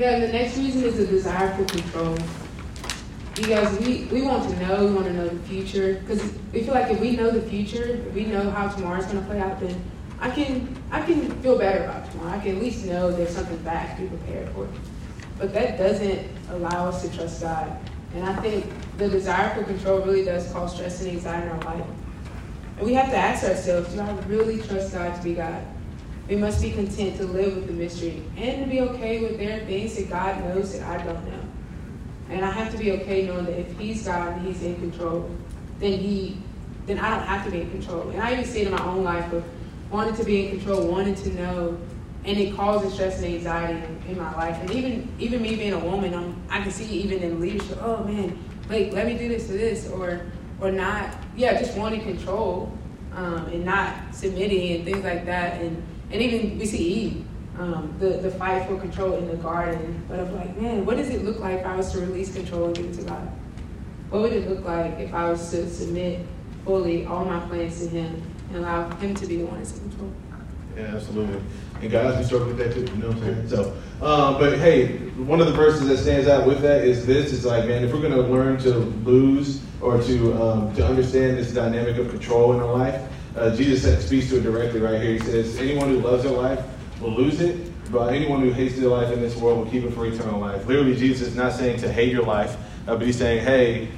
[0.00, 2.16] Yeah, and the next reason is a desire for control.
[3.34, 6.00] Because we, we want to know, we want to know the future.
[6.00, 6.22] Because
[6.54, 9.26] we feel like if we know the future, if we know how tomorrow's going to
[9.26, 9.78] play out, then
[10.18, 12.30] I can I can feel better about tomorrow.
[12.30, 14.66] I can at least know there's something back to be prepared for.
[15.38, 17.78] But that doesn't allow us to trust God.
[18.14, 21.74] And I think the desire for control really does cause stress and anxiety in our
[21.74, 21.86] life.
[22.78, 25.62] And we have to ask ourselves, do I really trust God to be God?
[26.30, 29.60] We must be content to live with the mystery and to be okay with there
[29.60, 31.40] are things that God knows that I don't know.
[32.28, 35.28] And I have to be okay knowing that if He's God and He's in control,
[35.80, 36.38] then He,
[36.86, 38.10] then I don't have to be in control.
[38.10, 39.44] And I even see it in my own life of
[39.90, 41.76] wanting to be in control, wanting to know,
[42.24, 44.56] and it causes stress and anxiety in, in my life.
[44.60, 47.78] And even even me being a woman, I'm, I can see even in leadership.
[47.80, 48.38] Oh man,
[48.68, 50.26] like let me do this to this, or
[50.60, 51.12] or not.
[51.36, 52.72] Yeah, just wanting control
[53.16, 55.60] um, and not submitting and things like that.
[55.60, 57.24] And and even we see Eve,
[57.58, 60.02] um, the, the fight for control in the garden.
[60.08, 62.66] But I'm like, man, what does it look like if I was to release control
[62.66, 63.30] and give it to God?
[64.10, 66.26] What would it look like if I was to submit
[66.64, 69.88] fully all my plans to Him and allow Him to be the one that's in
[69.88, 70.12] control?
[70.76, 71.40] Yeah, absolutely.
[71.80, 72.80] And guys, we struggle with that too.
[72.80, 73.48] You know what I'm saying?
[73.48, 77.32] So, um, but hey, one of the verses that stands out with that is this:
[77.32, 81.38] is like, man, if we're going to learn to lose or to um, to understand
[81.38, 83.00] this dynamic of control in our life,
[83.36, 85.12] uh, Jesus speaks to it directly right here.
[85.12, 86.64] He says, Anyone who loves their life
[87.00, 89.92] will lose it, but anyone who hates their life in this world will keep it
[89.92, 90.66] for eternal life.
[90.66, 93.88] Literally, Jesus is not saying to hate your life, uh, but he's saying, Hey,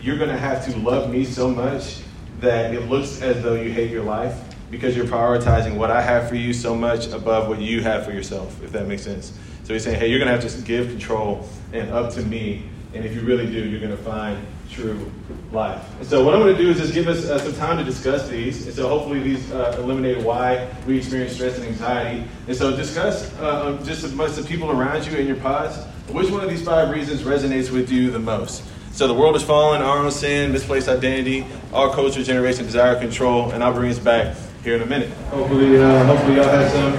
[0.00, 2.02] you're going to have to love me so much
[2.40, 4.38] that it looks as though you hate your life
[4.70, 8.12] because you're prioritizing what I have for you so much above what you have for
[8.12, 9.38] yourself, if that makes sense.
[9.62, 12.64] So he's saying, Hey, you're going to have to give control and up to me.
[12.92, 14.44] And if you really do, you're going to find
[14.74, 15.10] true
[15.52, 15.82] life.
[15.98, 17.84] And so what I'm going to do is just give us uh, some time to
[17.84, 18.66] discuss these.
[18.66, 22.24] And so hopefully these uh, eliminate why we experience stress and anxiety.
[22.48, 26.30] And so discuss uh, um, just amongst the people around you in your pods, which
[26.30, 28.64] one of these five reasons resonates with you the most?
[28.92, 33.50] So the world is fallen, our own sin, misplaced identity, our culture, generation, desire, control,
[33.50, 35.10] and I'll bring us back here in a minute.
[35.30, 36.92] Hopefully, uh, hopefully y'all had some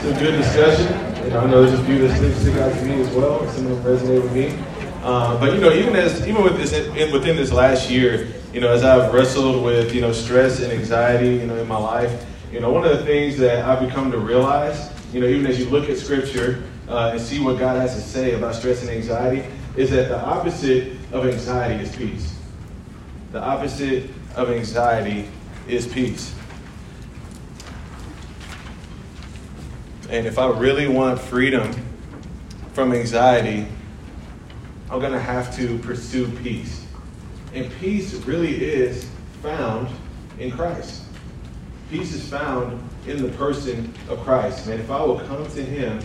[0.00, 0.86] some good discussion.
[1.22, 3.48] And I know there's a few that stick out to me as well.
[3.50, 4.71] Some of them resonate with me.
[5.02, 8.60] Uh, but you know, even as even with this in, within this last year, you
[8.60, 12.24] know, as I've wrestled with you know stress and anxiety, you know, in my life,
[12.52, 15.58] you know, one of the things that I've become to realize, you know, even as
[15.58, 18.90] you look at Scripture uh, and see what God has to say about stress and
[18.90, 19.44] anxiety,
[19.76, 22.38] is that the opposite of anxiety is peace.
[23.32, 25.28] The opposite of anxiety
[25.66, 26.32] is peace.
[30.10, 31.72] And if I really want freedom
[32.74, 33.66] from anxiety,
[34.92, 36.84] I'm going to have to pursue peace.
[37.54, 39.08] And peace really is
[39.40, 39.88] found
[40.38, 41.04] in Christ.
[41.88, 44.66] Peace is found in the person of Christ.
[44.66, 45.98] And if I will come to Him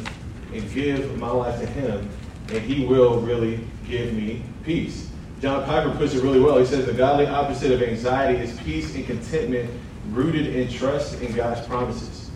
[0.53, 2.09] and give my life to Him,
[2.47, 5.09] and He will really give me peace.
[5.41, 6.57] John Piper puts it really well.
[6.57, 9.69] He says the godly opposite of anxiety is peace and contentment
[10.11, 12.31] rooted in trust in God's promises.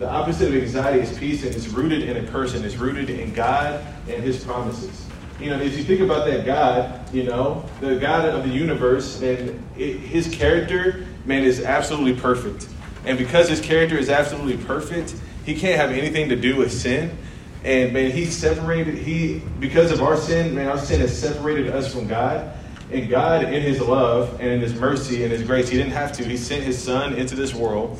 [0.00, 3.32] The opposite of anxiety is peace and it's rooted in a person, it's rooted in
[3.32, 5.05] God and His promises.
[5.40, 9.20] You know, as you think about that God, you know, the God of the universe,
[9.20, 12.68] and it, his character, man, is absolutely perfect.
[13.04, 17.16] And because his character is absolutely perfect, he can't have anything to do with sin.
[17.64, 21.92] And man, he separated, he, because of our sin, man, our sin has separated us
[21.92, 22.52] from God.
[22.90, 26.12] And God, in his love and in his mercy and his grace, he didn't have
[26.12, 26.24] to.
[26.24, 27.98] He sent his son into this world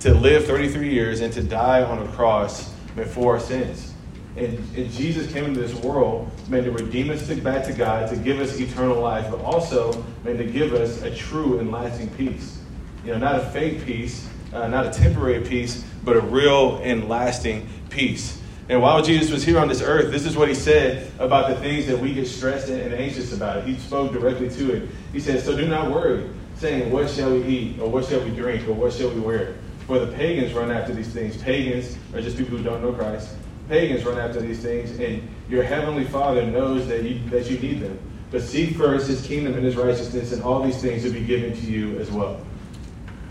[0.00, 2.72] to live 33 years and to die on a cross
[3.12, 3.91] for our sins.
[4.36, 8.16] And, and, Jesus came into this world, man, to redeem us back to God, to
[8.16, 12.58] give us eternal life, but also, man, to give us a true and lasting peace.
[13.04, 17.10] You know, not a fake peace, uh, not a temporary peace, but a real and
[17.10, 18.40] lasting peace.
[18.70, 21.56] And while Jesus was here on this earth, this is what he said about the
[21.56, 23.64] things that we get stressed and anxious about.
[23.64, 24.88] He spoke directly to it.
[25.12, 27.80] He said, So do not worry, saying, What shall we eat?
[27.80, 28.66] Or what shall we drink?
[28.66, 29.56] Or what shall we wear?
[29.86, 31.36] For the pagans run after these things.
[31.36, 33.34] Pagans are just people who don't know Christ
[33.72, 37.80] pagans run after these things, and your heavenly Father knows that you, that you need
[37.80, 37.98] them.
[38.30, 41.54] But seek first his kingdom and his righteousness, and all these things will be given
[41.54, 42.38] to you as well.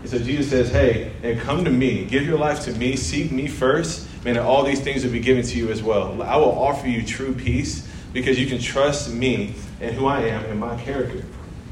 [0.00, 2.06] And so Jesus says, Hey, and come to me.
[2.06, 2.96] Give your life to me.
[2.96, 6.20] Seek me first, and all these things will be given to you as well.
[6.22, 10.44] I will offer you true peace because you can trust me and who I am
[10.46, 11.24] and my character.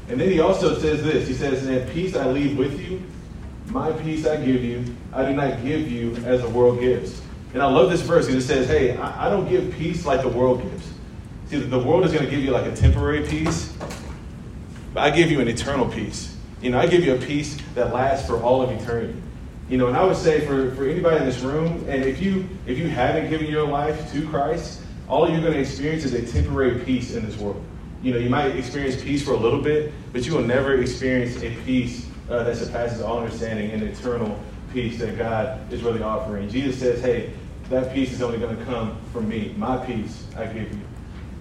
[0.07, 3.03] And then he also says this He says, And peace I leave with you,
[3.67, 4.95] my peace I give you.
[5.11, 7.21] I do not give you as the world gives.
[7.53, 10.21] And I love this verse because it says, hey, I, I don't give peace like
[10.21, 10.89] the world gives.
[11.47, 13.75] See, the world is going to give you like a temporary peace,
[14.93, 16.37] but I give you an eternal peace.
[16.61, 19.21] You know, I give you a peace that lasts for all of eternity.
[19.67, 22.47] You know, and I would say for, for anybody in this room, and if you
[22.65, 26.25] if you haven't given your life to Christ, all you're going to experience is a
[26.25, 27.63] temporary peace in this world.
[28.01, 31.37] You know, you might experience peace for a little bit, but you will never experience
[31.43, 34.39] a peace uh, that surpasses all understanding and eternal
[34.73, 36.49] peace that God is really offering.
[36.49, 37.33] Jesus says, hey,
[37.71, 39.55] that peace is only going to come from me.
[39.57, 40.79] My peace I give you.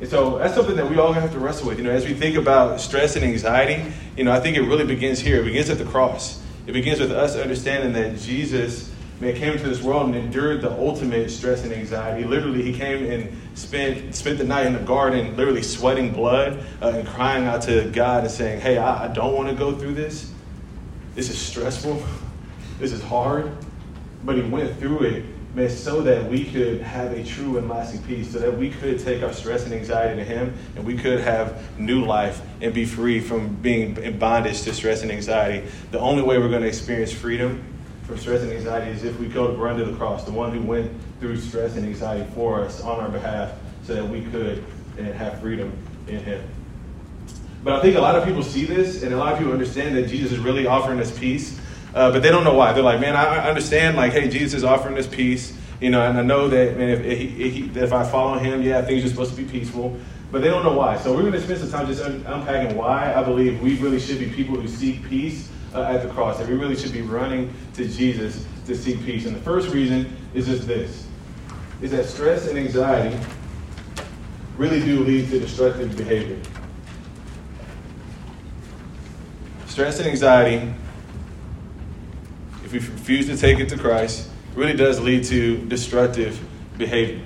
[0.01, 1.79] And so that's something that we all have to wrestle with.
[1.79, 4.87] You know, as we think about stress and anxiety, you know, I think it really
[4.87, 5.43] begins here.
[5.43, 6.43] It begins at the cross.
[6.67, 8.91] It begins with us understanding that Jesus
[9.21, 12.25] man, came into this world and endured the ultimate stress and anxiety.
[12.25, 16.93] Literally, he came and spent spent the night in the garden, literally sweating blood uh,
[16.95, 19.95] and crying out to God and saying, "Hey, I, I don't want to go through
[19.95, 20.33] this.
[21.15, 22.03] This is stressful.
[22.79, 23.53] This is hard."
[24.25, 28.03] But he went through it man, so that we could have a true and lasting
[28.03, 31.21] peace, so that we could take our stress and anxiety to Him, and we could
[31.21, 35.67] have new life and be free from being in bondage to stress and anxiety.
[35.91, 37.65] The only way we're going to experience freedom
[38.05, 40.53] from stress and anxiety is if we go to run to the cross, the one
[40.53, 43.53] who went through stress and anxiety for us on our behalf,
[43.85, 44.65] so that we could
[44.99, 45.73] and have freedom
[46.07, 46.43] in Him.
[47.63, 49.95] But I think a lot of people see this, and a lot of people understand
[49.97, 51.60] that Jesus is really offering us peace
[51.95, 52.73] uh, but they don't know why.
[52.73, 56.19] They're like, man, I understand, like, hey, Jesus is offering this peace, you know, and
[56.19, 59.35] I know that, man, if, if, he, if I follow him, yeah, things are supposed
[59.35, 59.99] to be peaceful.
[60.31, 60.97] But they don't know why.
[60.97, 63.99] So we're going to spend some time just un- unpacking why I believe we really
[63.99, 66.39] should be people who seek peace uh, at the cross.
[66.39, 69.27] That we really should be running to Jesus to seek peace.
[69.27, 71.09] And the first reason is just this:
[71.83, 73.19] is that stress and anxiety
[74.57, 76.39] really do lead to destructive behavior.
[79.67, 80.73] Stress and anxiety
[82.73, 86.41] if we refuse to take it to Christ, it really does lead to destructive
[86.79, 87.21] behavior.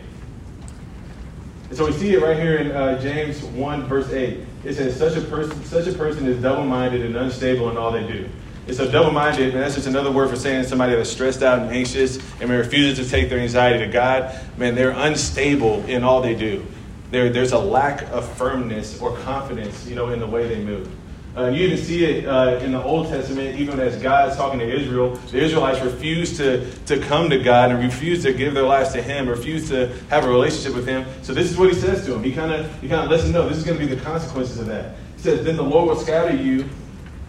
[1.69, 4.41] And so we see it right here in uh, James 1, verse 8.
[4.65, 7.93] It says, such a, person, such a person is double minded and unstable in all
[7.93, 8.29] they do.
[8.67, 11.59] And so double minded, man, that's just another word for saying somebody that's stressed out
[11.59, 14.35] and anxious and man, refuses to take their anxiety to God.
[14.57, 16.65] Man, they're unstable in all they do.
[17.11, 20.91] There, there's a lack of firmness or confidence, you know, in the way they move.
[21.37, 24.61] Uh, you even see it uh, in the Old Testament, even as God is talking
[24.61, 25.17] to Israel.
[25.33, 29.03] The Israelites refused to, to come to God and refused to give their lives to
[29.03, 31.05] Him, refused to have a relationship with Him.
[31.23, 32.23] So this is what He says to them.
[32.23, 34.01] He kind of he kind of lets them know this is going to be the
[34.01, 34.95] consequences of that.
[35.17, 36.69] He says, "Then the Lord will scatter you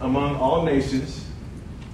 [0.00, 1.26] among all nations,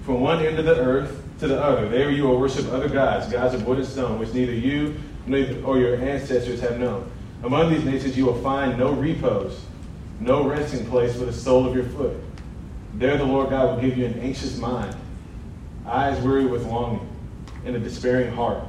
[0.05, 1.89] from one end of the earth to the other.
[1.89, 4.95] There you will worship other gods, gods of wood and stone, which neither you
[5.25, 7.09] nor your ancestors have known.
[7.41, 9.59] Among these nations you will find no repose."
[10.23, 12.15] No resting place for the sole of your foot.
[12.95, 14.95] There the Lord God will give you an anxious mind,
[15.85, 17.07] eyes weary with longing,
[17.65, 18.63] and a despairing heart.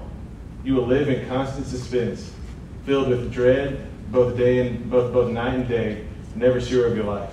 [0.64, 2.32] You will live in constant suspense,
[2.84, 7.04] filled with dread, both day and both both night and day, never sure of your
[7.04, 7.30] life.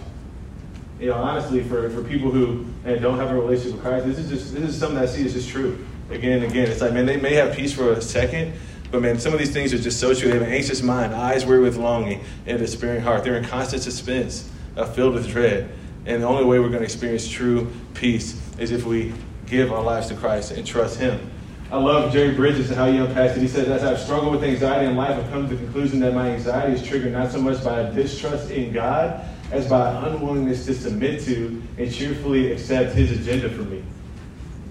[1.00, 4.20] You know, honestly, for, for people who and don't have a relationship with Christ, this
[4.20, 5.86] is just this is something I see is just true.
[6.10, 6.70] Again and again.
[6.70, 8.54] It's like, man, they may have peace for a second,
[8.92, 10.28] but man, some of these things are just so true.
[10.28, 13.24] They have an anxious mind, eyes weary with longing, and a despairing heart.
[13.24, 15.72] They're in constant suspense, uh, filled with dread.
[16.06, 19.14] And the only way we're going to experience true peace is if we
[19.46, 21.32] give our lives to Christ and trust Him.
[21.72, 23.42] I love Jerry Bridges and how he unpacks it.
[23.42, 26.14] He says, As I've struggled with anxiety in life, I've come to the conclusion that
[26.14, 30.04] my anxiety is triggered not so much by a distrust in God as by an
[30.04, 33.84] unwillingness to submit to and cheerfully accept his agenda for me.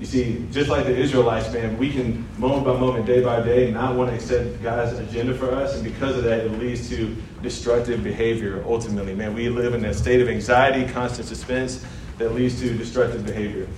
[0.01, 3.71] You see, just like the Israelites, man, we can moment by moment, day by day,
[3.71, 7.15] not want to accept God's agenda for us, and because of that, it leads to
[7.43, 9.15] destructive behavior ultimately.
[9.15, 11.85] Man, we live in a state of anxiety, constant suspense
[12.17, 13.69] that leads to destructive behavior.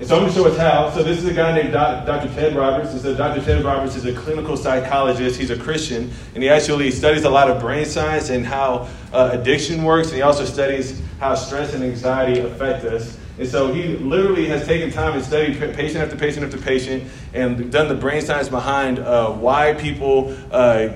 [0.00, 0.90] And so I'm going to show us how.
[0.90, 2.28] So this is a guy named Dr.
[2.34, 2.90] Ted Roberts.
[2.90, 3.40] And so Dr.
[3.40, 5.38] Ted Roberts is a clinical psychologist.
[5.38, 9.30] He's a Christian, and he actually studies a lot of brain science and how uh,
[9.32, 10.08] addiction works.
[10.08, 13.16] And he also studies how stress and anxiety affect us.
[13.38, 17.72] And so he literally has taken time and studied patient after patient after patient and
[17.72, 20.88] done the brain science behind uh, why people uh,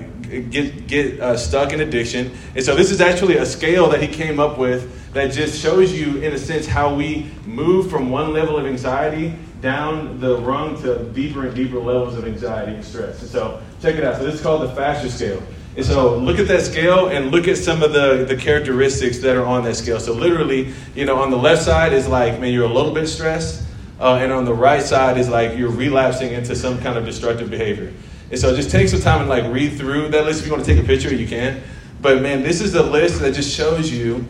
[0.49, 2.31] get, get uh, stuck in addiction.
[2.55, 5.91] And so this is actually a scale that he came up with that just shows
[5.93, 10.79] you, in a sense, how we move from one level of anxiety down the rung
[10.83, 13.19] to deeper and deeper levels of anxiety and stress.
[13.21, 14.17] And so, check it out.
[14.17, 15.41] So, this is called the Faster scale.
[15.77, 19.37] And so, look at that scale and look at some of the, the characteristics that
[19.37, 19.99] are on that scale.
[19.99, 23.07] So, literally, you know, on the left side is like, man, you're a little bit
[23.07, 23.63] stressed.
[23.99, 27.49] Uh, and on the right side is like you're relapsing into some kind of destructive
[27.49, 27.93] behavior.
[28.31, 30.41] And so, just take some time and like read through that list.
[30.41, 31.61] If you want to take a picture, you can.
[32.01, 34.27] But man, this is the list that just shows you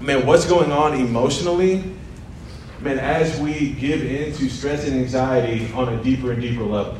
[0.00, 1.84] man, what's going on emotionally,
[2.80, 6.98] man, as we give in to stress and anxiety on a deeper and deeper level.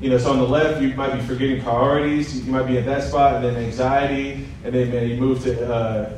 [0.00, 2.46] You know, so on the left, you might be forgetting priorities.
[2.46, 5.72] You might be at that spot, and then anxiety, and then man, you move to,
[5.72, 6.12] uh,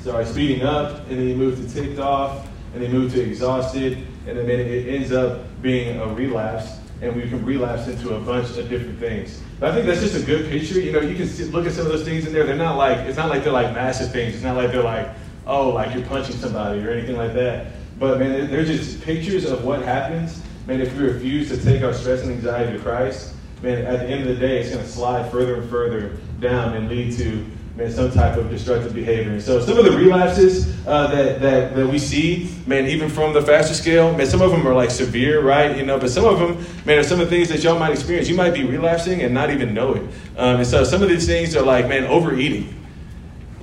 [0.00, 3.20] sorry, speeding up, and then you move to ticked off, and then you move to
[3.20, 3.98] exhausted,
[4.28, 8.56] and then it ends up being a relapse, and we can relapse into a bunch
[8.56, 9.42] of different things.
[9.58, 10.78] But I think that's just a good picture.
[10.78, 12.46] You know, you can see, look at some of those things in there.
[12.46, 14.34] They're not like, it's not like they're like massive things.
[14.34, 15.08] It's not like they're like,
[15.46, 17.72] oh, like you're punching somebody or anything like that.
[17.98, 20.40] But man, they're just pictures of what happens.
[20.66, 24.06] Man, if we refuse to take our stress and anxiety to Christ, man, at the
[24.06, 27.46] end of the day, it's going to slide further and further down and lead to
[27.80, 29.32] man, some type of destructive behavior.
[29.32, 33.32] And so some of the relapses uh, that, that, that we see, man, even from
[33.32, 35.76] the faster scale, man, some of them are like severe, right?
[35.76, 37.92] You know, but some of them, man, are some of the things that y'all might
[37.92, 38.28] experience.
[38.28, 40.02] You might be relapsing and not even know it.
[40.36, 42.76] Um, and so some of these things are like, man, overeating.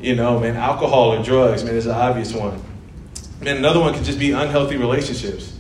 [0.02, 2.62] You know, man, alcohol or drugs, man, is an obvious one.
[3.42, 5.57] Man, another one could just be unhealthy relationships.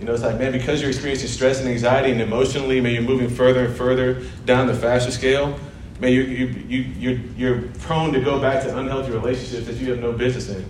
[0.00, 3.02] You know, it's like, man, because you're experiencing stress and anxiety and emotionally, man, you're
[3.02, 5.58] moving further and further down the faster scale,
[6.00, 9.90] man, you, you, you, you're, you're prone to go back to unhealthy relationships that you
[9.90, 10.64] have no business in.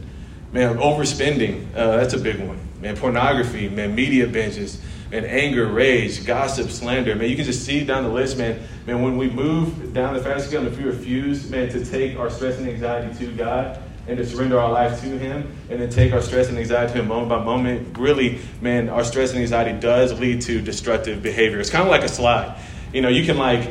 [0.53, 2.59] Man, overspending, uh, that's a big one.
[2.81, 4.81] Man, pornography, man, media binges,
[5.13, 7.15] man, anger, rage, gossip, slander.
[7.15, 8.61] Man, you can just see down the list, man.
[8.85, 12.31] Man, when we move down the fast scale, if we refuse, man, to take our
[12.31, 13.81] stress and anxiety to God
[14.11, 16.99] and to surrender our life to Him, and then take our stress and anxiety to
[16.99, 21.61] Him moment by moment, really, man, our stress and anxiety does lead to destructive behavior.
[21.61, 22.61] It's kind of like a slide.
[22.93, 23.71] You know, you can like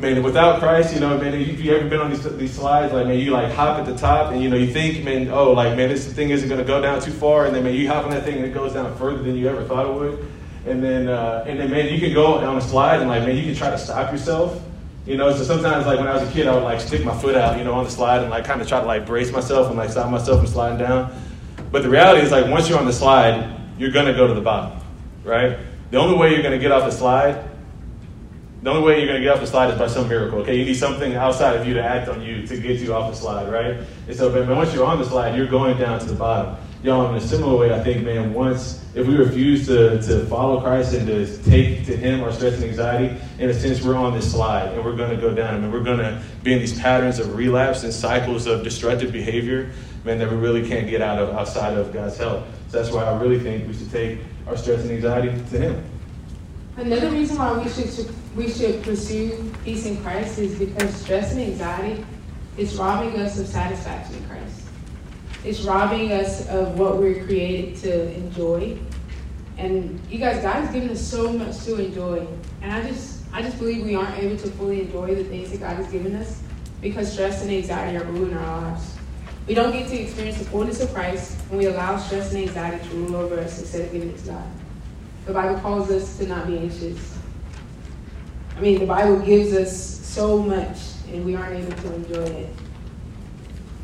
[0.00, 3.06] man, without Christ, you know, man, if you ever been on these, these slides, like,
[3.06, 5.76] man, you like hop at the top and, you know, you think, man, oh, like,
[5.76, 7.46] man, this thing isn't going to go down too far.
[7.46, 9.48] And then, man, you hop on that thing and it goes down further than you
[9.48, 10.26] ever thought it would.
[10.66, 13.36] And then, uh, and then, man, you can go on a slide and like, man,
[13.36, 14.60] you can try to stop yourself.
[15.06, 17.16] You know, so sometimes like when I was a kid, I would like stick my
[17.18, 19.30] foot out, you know, on the slide and like kind of try to like brace
[19.30, 21.14] myself and like stop myself from sliding down.
[21.70, 24.40] But the reality is like once you're on the slide, you're gonna go to the
[24.40, 24.80] bottom,
[25.22, 25.58] right?
[25.90, 27.44] The only way you're gonna get off the slide,
[28.62, 30.38] the only way you're gonna get off the slide is by some miracle.
[30.38, 33.10] Okay, you need something outside of you to act on you to get you off
[33.10, 33.76] the slide, right?
[34.08, 37.08] And so, but once you're on the slide, you're going down to the bottom y'all,
[37.08, 40.92] in a similar way, I think, man, once, if we refuse to, to follow Christ
[40.92, 44.30] and to take to Him our stress and anxiety, in a sense, we're on this
[44.30, 45.62] slide and we're going to go down.
[45.62, 49.72] Mean, we're going to be in these patterns of relapse and cycles of destructive behavior,
[50.04, 52.44] man, that we really can't get out of outside of God's help.
[52.68, 55.84] So that's why I really think we should take our stress and anxiety to Him.
[56.76, 61.40] Another reason why we should we should pursue peace in Christ is because stress and
[61.40, 62.04] anxiety
[62.58, 64.63] is robbing us of satisfaction in Christ.
[65.44, 68.78] It's robbing us of what we're created to enjoy.
[69.58, 72.26] And you guys, God has given us so much to enjoy.
[72.62, 75.60] And I just I just believe we aren't able to fully enjoy the things that
[75.60, 76.40] God has given us
[76.80, 78.94] because stress and anxiety are ruining our lives.
[79.48, 82.88] We don't get to experience the fullness of Christ when we allow stress and anxiety
[82.88, 84.46] to rule over us instead of giving it to God.
[85.26, 87.18] The Bible calls us to not be anxious.
[88.56, 90.78] I mean, the Bible gives us so much,
[91.12, 92.54] and we aren't able to enjoy it.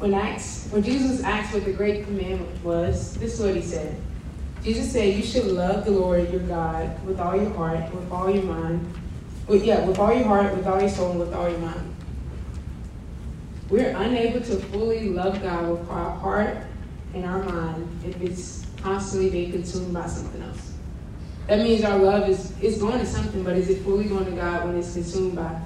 [0.01, 4.01] When, Acts, when Jesus asked what the great commandment was, this is what he said.
[4.65, 8.31] Jesus said, You should love the Lord your God with all your heart, with all
[8.31, 8.95] your mind,
[9.47, 11.95] with, yeah, with all your heart, with all your soul, with all your mind.
[13.69, 16.57] We're unable to fully love God with our heart
[17.13, 20.73] and our mind if it's constantly being consumed by something else.
[21.47, 24.31] That means our love is, is going to something, but is it fully going to
[24.31, 25.61] God when it's consumed by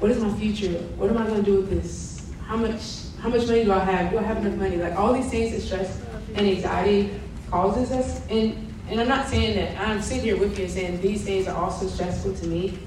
[0.00, 0.72] what is my future?
[0.96, 2.26] What am I going to do with this?
[2.46, 2.80] How much
[3.20, 4.10] how much money do I have?
[4.10, 4.76] Do I have enough money?
[4.76, 6.00] Like all these things that stress
[6.34, 8.26] and anxiety causes us.
[8.28, 11.46] And and I'm not saying that I'm sitting here with you and saying these things
[11.46, 12.78] are also stressful to me.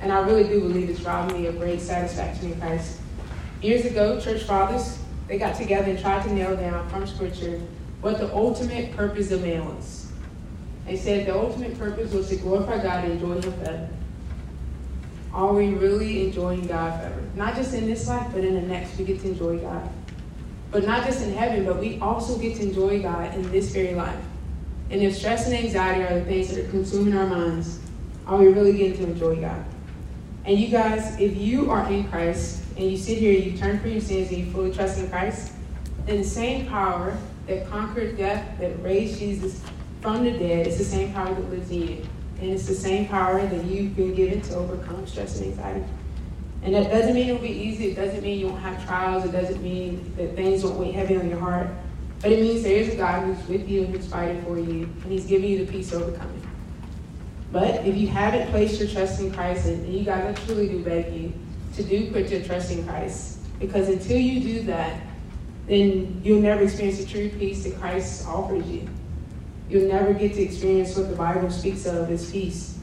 [0.00, 2.98] And I really do believe it's robbing me of great satisfaction in Christ.
[3.60, 7.60] Years ago, church fathers, they got together and tried to nail down from scripture
[8.00, 10.10] what the ultimate purpose of man was.
[10.84, 13.88] They said the ultimate purpose was to glorify God and enjoy Him forever.
[15.32, 17.22] Are we really enjoying God forever?
[17.34, 19.88] Not just in this life, but in the next, we get to enjoy God.
[20.70, 23.94] But not just in heaven, but we also get to enjoy God in this very
[23.94, 24.22] life.
[24.90, 27.78] And if stress and anxiety are the things that are consuming our minds,
[28.26, 29.64] are we really getting to enjoy God?
[30.44, 33.90] And you guys, if you are in Christ and you sit here, you turn from
[33.90, 35.52] your sins and you fully trust in Christ,
[36.04, 37.16] then the same power
[37.46, 39.62] that conquered death, that raised Jesus
[40.00, 42.06] from the dead, is the same power that lives in you.
[42.42, 45.84] And it's the same power that you've been given to overcome stress and anxiety.
[46.64, 47.92] And that doesn't mean it'll be easy.
[47.92, 49.24] It doesn't mean you won't have trials.
[49.24, 51.68] It doesn't mean that things won't weigh heavy on your heart.
[52.20, 54.82] But it means there is a God who's with you and who's fighting for you,
[54.82, 56.42] and He's giving you the peace to overcome it.
[57.52, 60.82] But if you haven't placed your trust in Christ, and you guys, I truly do
[60.82, 61.32] beg you
[61.76, 63.38] to do put your trust in Christ.
[63.60, 65.00] Because until you do that,
[65.68, 68.88] then you'll never experience the true peace that Christ offers you.
[69.68, 72.78] You'll never get to experience what the Bible speaks of as peace.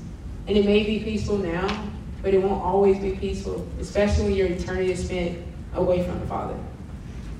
[0.48, 1.88] And it may be peaceful now,
[2.22, 5.40] but it won't always be peaceful, especially when your eternity is spent
[5.74, 6.58] away from the Father.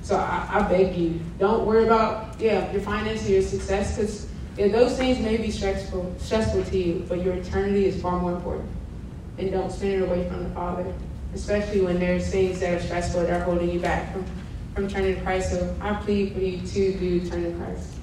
[0.02, 4.26] So I, I beg you, don't worry about yeah your finances, your success, because
[4.56, 8.32] yeah, those things may be stressful, stressful to you, but your eternity is far more
[8.32, 8.68] important.
[9.38, 10.92] And don't spend it away from the Father,
[11.34, 14.24] especially when there's things that are stressful that are holding you back from,
[14.74, 15.50] from turning to Christ.
[15.50, 17.94] So I plead for you to do turn to Christ.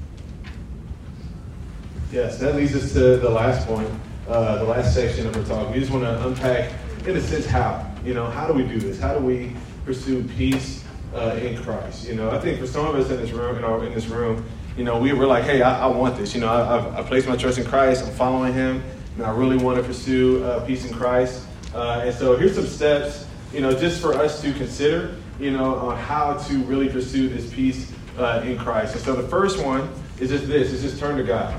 [2.12, 3.90] Yes, that leads us to the last point,
[4.30, 5.74] uh, the last section of our talk.
[5.74, 6.72] We just want to unpack,
[7.06, 7.86] in a sense, how.
[8.06, 8.98] You know, how do we do this?
[8.98, 9.52] How do we
[9.84, 12.08] pursue peace uh, in Christ?
[12.08, 14.08] You know, I think for some of us in this room, in, our, in this
[14.08, 14.46] room,
[14.78, 16.34] you know, we were like, hey, I, I want this.
[16.34, 18.06] You know, I, I've, I placed my trust in Christ.
[18.06, 18.82] I'm following Him,
[19.18, 21.46] and I really want to pursue uh, peace in Christ.
[21.76, 25.76] Uh, and so here's some steps, you know, just for us to consider, you know,
[25.76, 28.96] on how to really pursue this peace uh, in Christ.
[28.96, 29.90] And so the first one
[30.22, 31.54] is just this: is just turn to God.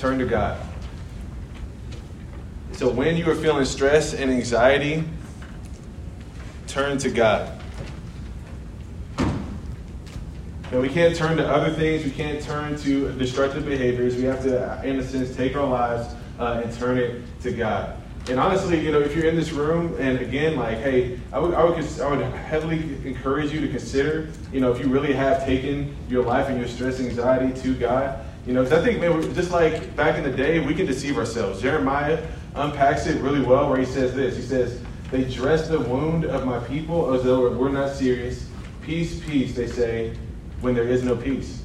[0.00, 0.58] Turn to God.
[2.72, 5.04] So when you are feeling stress and anxiety,
[6.66, 7.52] turn to God.
[9.18, 12.02] And we can't turn to other things.
[12.02, 14.16] We can't turn to destructive behaviors.
[14.16, 17.94] We have to, in a sense, take our lives uh, and turn it to God.
[18.30, 21.52] And honestly, you know, if you're in this room, and again, like, hey, I would,
[21.52, 25.44] I would, I would heavily encourage you to consider, you know, if you really have
[25.44, 29.00] taken your life and your stress and anxiety to God, you know, because I think,
[29.00, 31.60] man, just like back in the day, we can deceive ourselves.
[31.60, 32.22] Jeremiah
[32.54, 34.36] unpacks it really well where he says this.
[34.36, 34.80] He says,
[35.10, 38.46] They dress the wound of my people as though we're not serious.
[38.82, 40.16] Peace, peace, they say,
[40.60, 41.62] when there is no peace.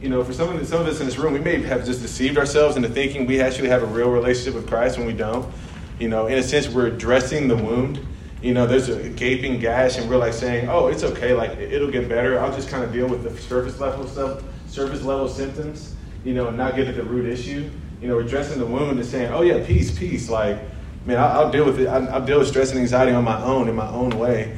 [0.00, 2.02] You know, for some of, some of us in this room, we may have just
[2.02, 5.52] deceived ourselves into thinking we actually have a real relationship with Christ when we don't.
[5.98, 7.98] You know, in a sense, we're dressing the wound.
[8.42, 11.32] You know, there's a gaping gash, and we're like saying, "Oh, it's okay.
[11.32, 12.38] Like it'll get better.
[12.38, 14.42] I'll just kind of deal with the surface level stuff,
[14.76, 15.94] surface level symptoms.
[16.24, 17.70] You know, and not get at the root issue.
[18.00, 20.58] You know, we're dressing the wound and saying, "Oh yeah, peace, peace." Like,
[21.06, 21.86] man, I'll, I'll deal with it.
[21.86, 24.56] I'll, I'll deal with stress and anxiety on my own, in my own way.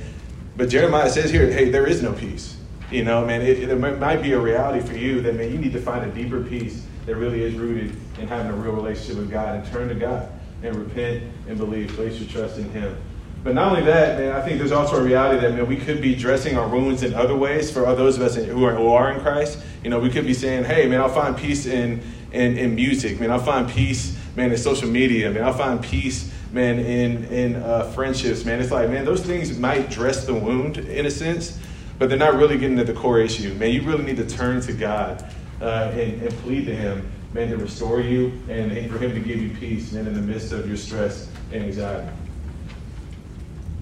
[0.56, 2.56] But Jeremiah says here, "Hey, there is no peace."
[2.90, 5.74] You know, man, it, it, might be a reality for you that, man, you need
[5.74, 9.30] to find a deeper peace that really is rooted in having a real relationship with
[9.30, 11.88] God and turn to God and repent and believe.
[11.88, 12.96] Place your trust in Him.
[13.44, 16.00] But not only that, man, I think there's also a reality that, man, we could
[16.02, 19.12] be dressing our wounds in other ways for those of us who are, who are
[19.12, 19.60] in Christ.
[19.84, 23.20] You know, we could be saying, hey, man, I'll find peace in, in, in music.
[23.20, 25.30] Man, I'll find peace, man, in social media.
[25.30, 28.44] Man, I'll find peace, man, in, in uh, friendships.
[28.44, 31.58] Man, it's like, man, those things might dress the wound in a sense
[31.98, 33.52] but they're not really getting at the core issue.
[33.54, 35.24] Man, you really need to turn to God
[35.60, 39.20] uh, and, and, plead to Him, man, to restore you and, and, for Him to
[39.20, 42.08] give you peace, man, in the midst of your stress and anxiety.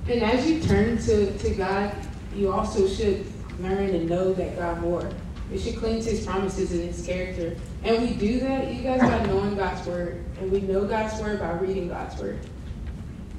[0.08, 1.94] And as you turn to, to God,
[2.34, 3.26] you also should
[3.60, 5.10] learn and know that God more.
[5.50, 7.56] We should cling to His promises and His character.
[7.84, 10.24] And we do that, you guys, by knowing God's Word.
[10.40, 12.38] And we know God's Word by reading God's Word.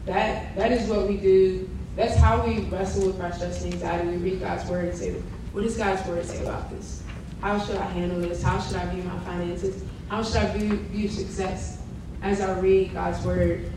[0.06, 4.10] That, that is what we do that's how we wrestle with our stress and anxiety.
[4.10, 5.14] We read God's word and say,
[5.52, 7.02] what does God's word say about this?
[7.42, 8.44] How should I handle this?
[8.44, 9.84] How should I view my finances?
[10.08, 11.82] How should I view, view success
[12.22, 13.74] as I read God's word?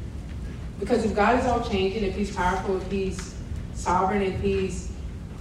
[0.81, 3.35] Because if God is all changing, if He's powerful, if He's
[3.75, 4.91] sovereign, if He's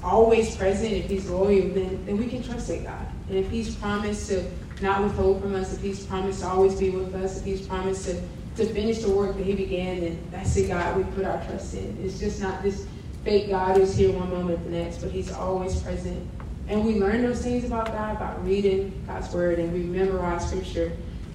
[0.03, 3.07] always present, if He's loyal, then, then we can trust in God.
[3.29, 4.43] And if He's promised to
[4.81, 8.05] not withhold from us, if He's promised to always be with us, if He's promised
[8.05, 8.21] to,
[8.57, 11.73] to finish the work that He began, then that's the God we put our trust
[11.73, 11.97] in.
[12.03, 12.85] It's just not this
[13.23, 16.27] fake God who's here one moment the next, but He's always present.
[16.67, 20.91] And we learn those things about God by reading God's Word, and we memorize Scripture,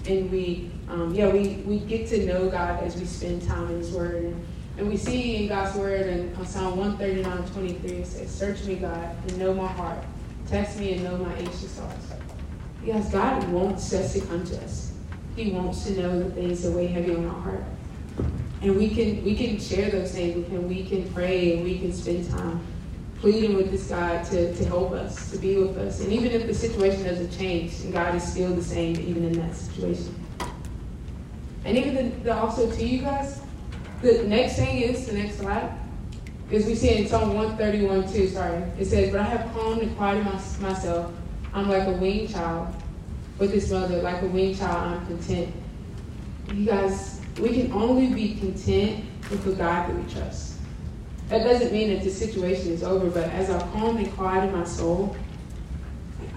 [0.06, 3.78] and we, um, yeah, we, we get to know God as we spend time in
[3.78, 4.24] His Word.
[4.24, 4.46] And,
[4.76, 9.16] and we see in God's Word in Psalm 139 23, it says, Search me, God,
[9.28, 10.04] and know my heart.
[10.46, 12.12] Test me and know my anxious thoughts.
[12.84, 14.92] Yes, God wants us to come to us.
[15.36, 17.64] He wants to know the things that weigh heavy on our heart.
[18.60, 20.68] And we can we can share those things with him.
[20.68, 22.60] We can pray and we can spend time
[23.24, 26.02] pleading with this God to, to help us, to be with us.
[26.02, 29.32] And even if the situation doesn't change, and God is still the same even in
[29.40, 30.14] that situation.
[31.64, 33.40] And even the, the also to you guys,
[34.02, 35.72] the next thing is the next slide.
[36.50, 38.62] Because we see in Psalm 131 too, sorry.
[38.78, 41.10] It says, But I have calmed and quieted my, myself.
[41.54, 42.74] I'm like a weaned child
[43.38, 45.50] with his mother, like a weaned child, I'm content.
[46.52, 50.53] You guys, we can only be content with the God that we trust.
[51.28, 54.64] That doesn't mean that the situation is over, but as I calm and quiet my
[54.64, 55.16] soul,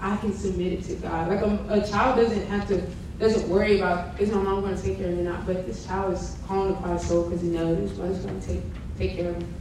[0.00, 1.28] I can submit it to God.
[1.28, 2.82] Like a, a child doesn't have to,
[3.18, 5.46] doesn't worry about, is my mom going to take care of me or not?
[5.46, 8.46] But this child is calm and quiet soul because he knows his mother's going to
[8.46, 8.62] take,
[8.96, 9.54] take care of him.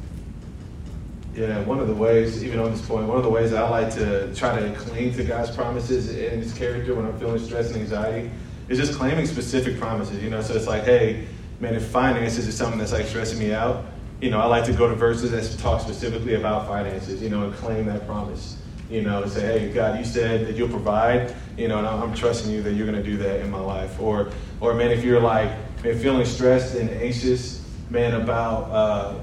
[1.37, 3.93] Yeah, one of the ways, even on this point, one of the ways I like
[3.93, 7.75] to try to cling to God's promises and His character when I'm feeling stress and
[7.75, 8.31] anxiety
[8.69, 10.23] is just claiming specific promises.
[10.23, 11.27] You know, so it's like, hey,
[11.59, 13.85] man, if finances is something that's like stressing me out,
[14.21, 17.43] you know, I like to go to verses that talk specifically about finances, you know,
[17.43, 18.57] and claim that promise.
[18.89, 22.13] You know, and say, hey, God, you said that you'll provide, you know, and I'm
[22.13, 23.99] trusting you that you're going to do that in my life.
[23.99, 24.29] Or,
[24.61, 25.49] or man, if you're like,
[25.83, 29.15] man, feeling stressed and anxious, man, about, uh,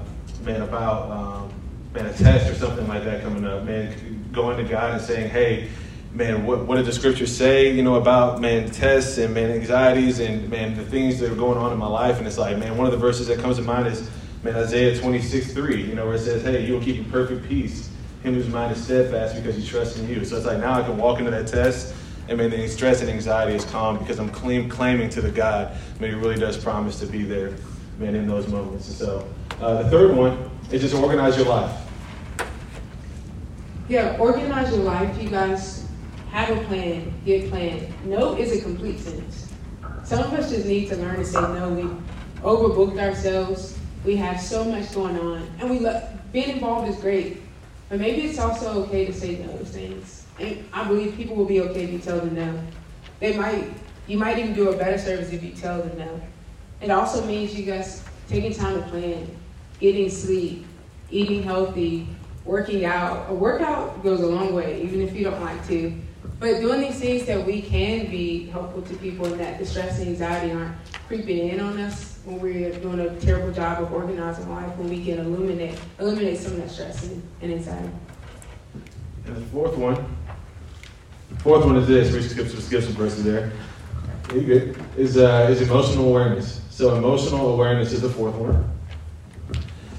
[0.43, 1.53] man, about, um,
[1.95, 5.31] man, a test or something like that coming up, man, going to God and saying,
[5.31, 5.67] hey,
[6.11, 10.19] man, what, what did the scriptures say, you know, about, man, tests and, man, anxieties
[10.19, 12.19] and, man, the things that are going on in my life.
[12.19, 14.07] And it's like, man, one of the verses that comes to mind is,
[14.45, 17.49] man, Isaiah 26, 3, you know, where it says, hey, you will keep in perfect
[17.49, 17.89] peace
[18.23, 20.23] him whose mind is steadfast because he trusts in you.
[20.25, 21.95] So it's like now I can walk into that test
[22.27, 25.77] and man, the stress and anxiety is calm because I'm claim, claiming to the God,
[25.99, 27.55] man, he really does promise to be there,
[27.99, 28.85] man, in those moments.
[28.85, 29.27] So
[29.61, 31.81] uh, the third one is just organize your life.
[33.87, 35.87] Yeah, organize your life, you guys.
[36.31, 37.93] Have a plan, get planned.
[38.05, 39.53] No is a complete sentence.
[40.03, 41.69] Some of us just need to learn to say no.
[41.69, 41.83] We
[42.41, 43.77] overbooked ourselves.
[44.05, 47.41] We have so much going on, and we love being involved is great,
[47.89, 50.27] but maybe it's also okay to say no to things.
[50.39, 52.59] And I believe people will be okay if you tell them no.
[53.19, 53.73] They might,
[54.05, 56.21] you might even do a better service if you tell them no.
[56.81, 59.27] It also means you guys taking time to plan,
[59.79, 60.67] getting sleep,
[61.09, 62.07] eating healthy,
[62.43, 63.27] working out.
[63.31, 65.99] A workout goes a long way, even if you don't like to.
[66.39, 69.97] But doing these things that we can be helpful to people and that the stress
[69.97, 70.75] and anxiety aren't
[71.07, 75.03] creeping in on us when we're doing a terrible job of organizing life, when we
[75.03, 77.89] can eliminate eliminate some of that stress and, and anxiety.
[79.25, 80.17] And the fourth one,
[81.39, 82.13] fourth one is this.
[82.13, 83.51] We skip some skip some verses there.
[84.33, 84.77] You good?
[84.97, 86.61] Is uh, is emotional awareness.
[86.71, 88.71] So emotional awareness is the fourth one.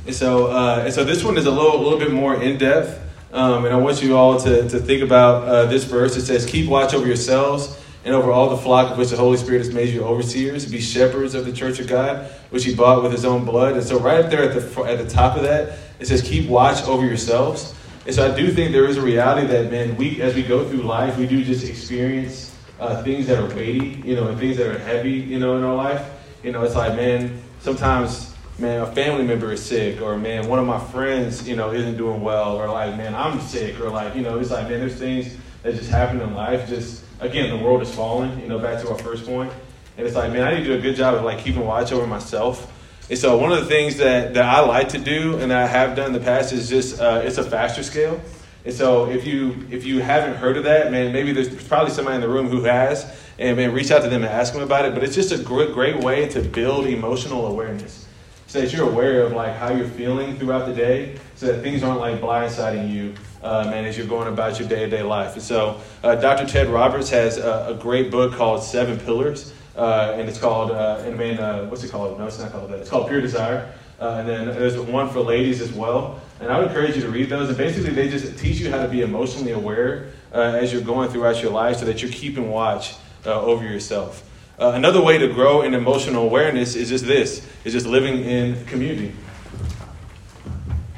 [0.07, 3.03] And so uh, and so this one is a little little bit more in depth.
[3.33, 6.17] Um, and I want you all to, to think about uh, this verse.
[6.17, 9.37] It says, Keep watch over yourselves and over all the flock of which the Holy
[9.37, 10.65] Spirit has made you overseers.
[10.71, 13.73] Be shepherds of the church of God, which he bought with his own blood.
[13.73, 16.49] And so, right up there at the, at the top of that, it says, Keep
[16.49, 17.75] watch over yourselves.
[18.07, 20.67] And so, I do think there is a reality that, man, we, as we go
[20.69, 24.57] through life, we do just experience uh, things that are weighty, you know, and things
[24.59, 26.09] that are heavy, you know, in our life.
[26.45, 30.61] You know, it's like, man, sometimes man, a family member is sick, or man, one
[30.61, 34.15] of my friends, you know, isn't doing well, or like, man, I'm sick, or like,
[34.15, 36.69] you know, it's like, man, there's things that just happen in life.
[36.69, 38.39] Just again, the world is falling.
[38.41, 39.53] You know, back to our first point,
[39.97, 41.93] and it's like, man, I need to do a good job of like keeping watch
[41.93, 42.73] over myself.
[43.09, 45.97] And so, one of the things that that I like to do, and I have
[45.97, 48.21] done in the past, is just uh, it's a faster scale.
[48.65, 52.17] And so, if you if you haven't heard of that, man, maybe there's probably somebody
[52.17, 53.07] in the room who has,
[53.39, 54.95] and man, reach out to them and ask them about it.
[54.95, 58.07] But it's just a great great way to build emotional awareness
[58.47, 61.83] so that you're aware of like how you're feeling throughout the day so that things
[61.83, 65.35] aren't like blindsiding you um, and as you're going about your day-to-day life.
[65.35, 70.15] And so uh, dr ted roberts has a, a, great book called seven pillars uh,
[70.17, 72.19] and it's called uh, and man uh, what's it called?
[72.19, 72.81] No it's not called that.
[72.81, 73.73] It's called pure desire.
[74.01, 76.21] Uh, and then there's one for ladies as well.
[76.41, 77.49] And i would encourage you to read those.
[77.49, 81.09] And basically they just teach you how to be emotionally aware uh, as you're going
[81.11, 84.23] throughout your life so that you're keeping watch over yourself.
[84.59, 88.65] Uh, another way to grow in emotional awareness is just this: is just living in
[88.65, 89.13] community.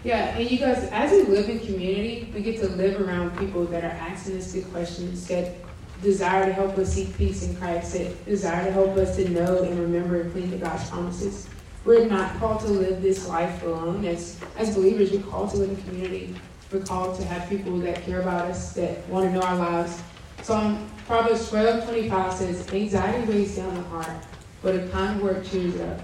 [0.08, 3.66] Yeah, and you guys, as we live in community, we get to live around people
[3.66, 5.54] that are asking us good questions, that
[6.00, 9.64] desire to help us seek peace in Christ, that desire to help us to know
[9.64, 11.46] and remember and cling to God's promises.
[11.84, 14.06] We're not called to live this life alone.
[14.06, 16.34] As, as believers, we're called to live in community.
[16.72, 20.02] We're called to have people that care about us, that want to know our lives.
[20.48, 24.24] Um, Proverbs 12, 25 says, Anxiety weighs down the heart,
[24.62, 26.00] but a kind word cheers up.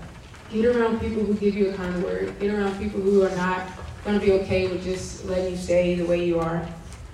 [0.51, 2.39] Get around people who give you a kind word.
[2.39, 3.67] Get around people who are not
[4.05, 6.67] going to be okay with just letting you stay the way you are.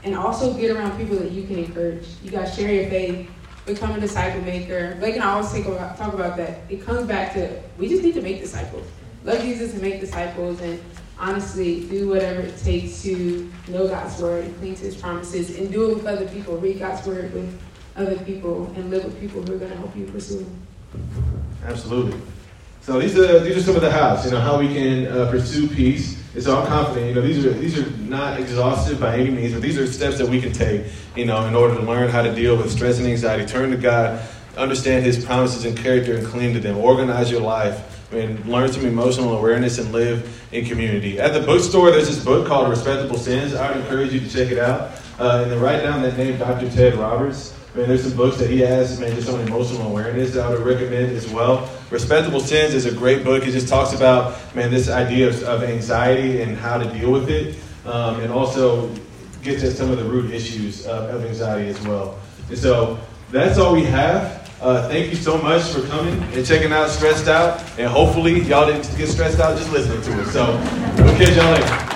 [0.03, 2.07] And also get around people that you can encourage.
[2.23, 3.31] You got to share your faith,
[3.65, 4.97] become a disciple maker.
[4.99, 6.61] Blake and I always about, talk about that.
[6.69, 8.87] It comes back to we just need to make disciples.
[9.25, 10.81] Love Jesus and make disciples, and
[11.19, 15.71] honestly do whatever it takes to know God's word and cling to His promises, and
[15.71, 16.57] do it with other people.
[16.57, 17.61] Read God's word with
[17.97, 20.47] other people, and live with people who are going to help you pursue
[21.65, 22.19] Absolutely.
[22.83, 25.31] So these are these are some of the hows, you know, how we can uh,
[25.31, 26.19] pursue peace.
[26.35, 29.53] And so I'm confident, you know, these are these are not exhaustive by any means,
[29.53, 32.23] but these are steps that we can take, you know, in order to learn how
[32.23, 33.45] to deal with stress and anxiety.
[33.45, 34.27] Turn to God,
[34.57, 36.79] understand His promises and character, and cling to them.
[36.79, 37.99] Organize your life.
[38.13, 41.21] I mean, learn some emotional awareness and live in community.
[41.21, 43.55] At the bookstore, there's this book called Respectable Sins.
[43.55, 44.91] I would encourage you to check it out.
[45.19, 46.69] Uh, and then write down that name, Dr.
[46.71, 47.55] Ted Roberts.
[47.73, 50.51] I mean, there's some books that he has, man, just on emotional awareness that I
[50.51, 51.71] would recommend as well.
[51.91, 53.47] Respectable Sins is a great book.
[53.47, 57.31] It just talks about, man, this idea of, of anxiety and how to deal with
[57.31, 57.57] it,
[57.87, 58.93] um, and also
[59.43, 62.19] gets at some of the root issues of, of anxiety as well.
[62.49, 62.99] And so
[63.31, 64.41] that's all we have.
[64.61, 67.63] Uh, thank you so much for coming and checking out Stressed Out.
[67.79, 70.27] And hopefully, y'all didn't get stressed out just listening to it.
[70.27, 70.45] So
[71.03, 71.90] we'll catch y'all later.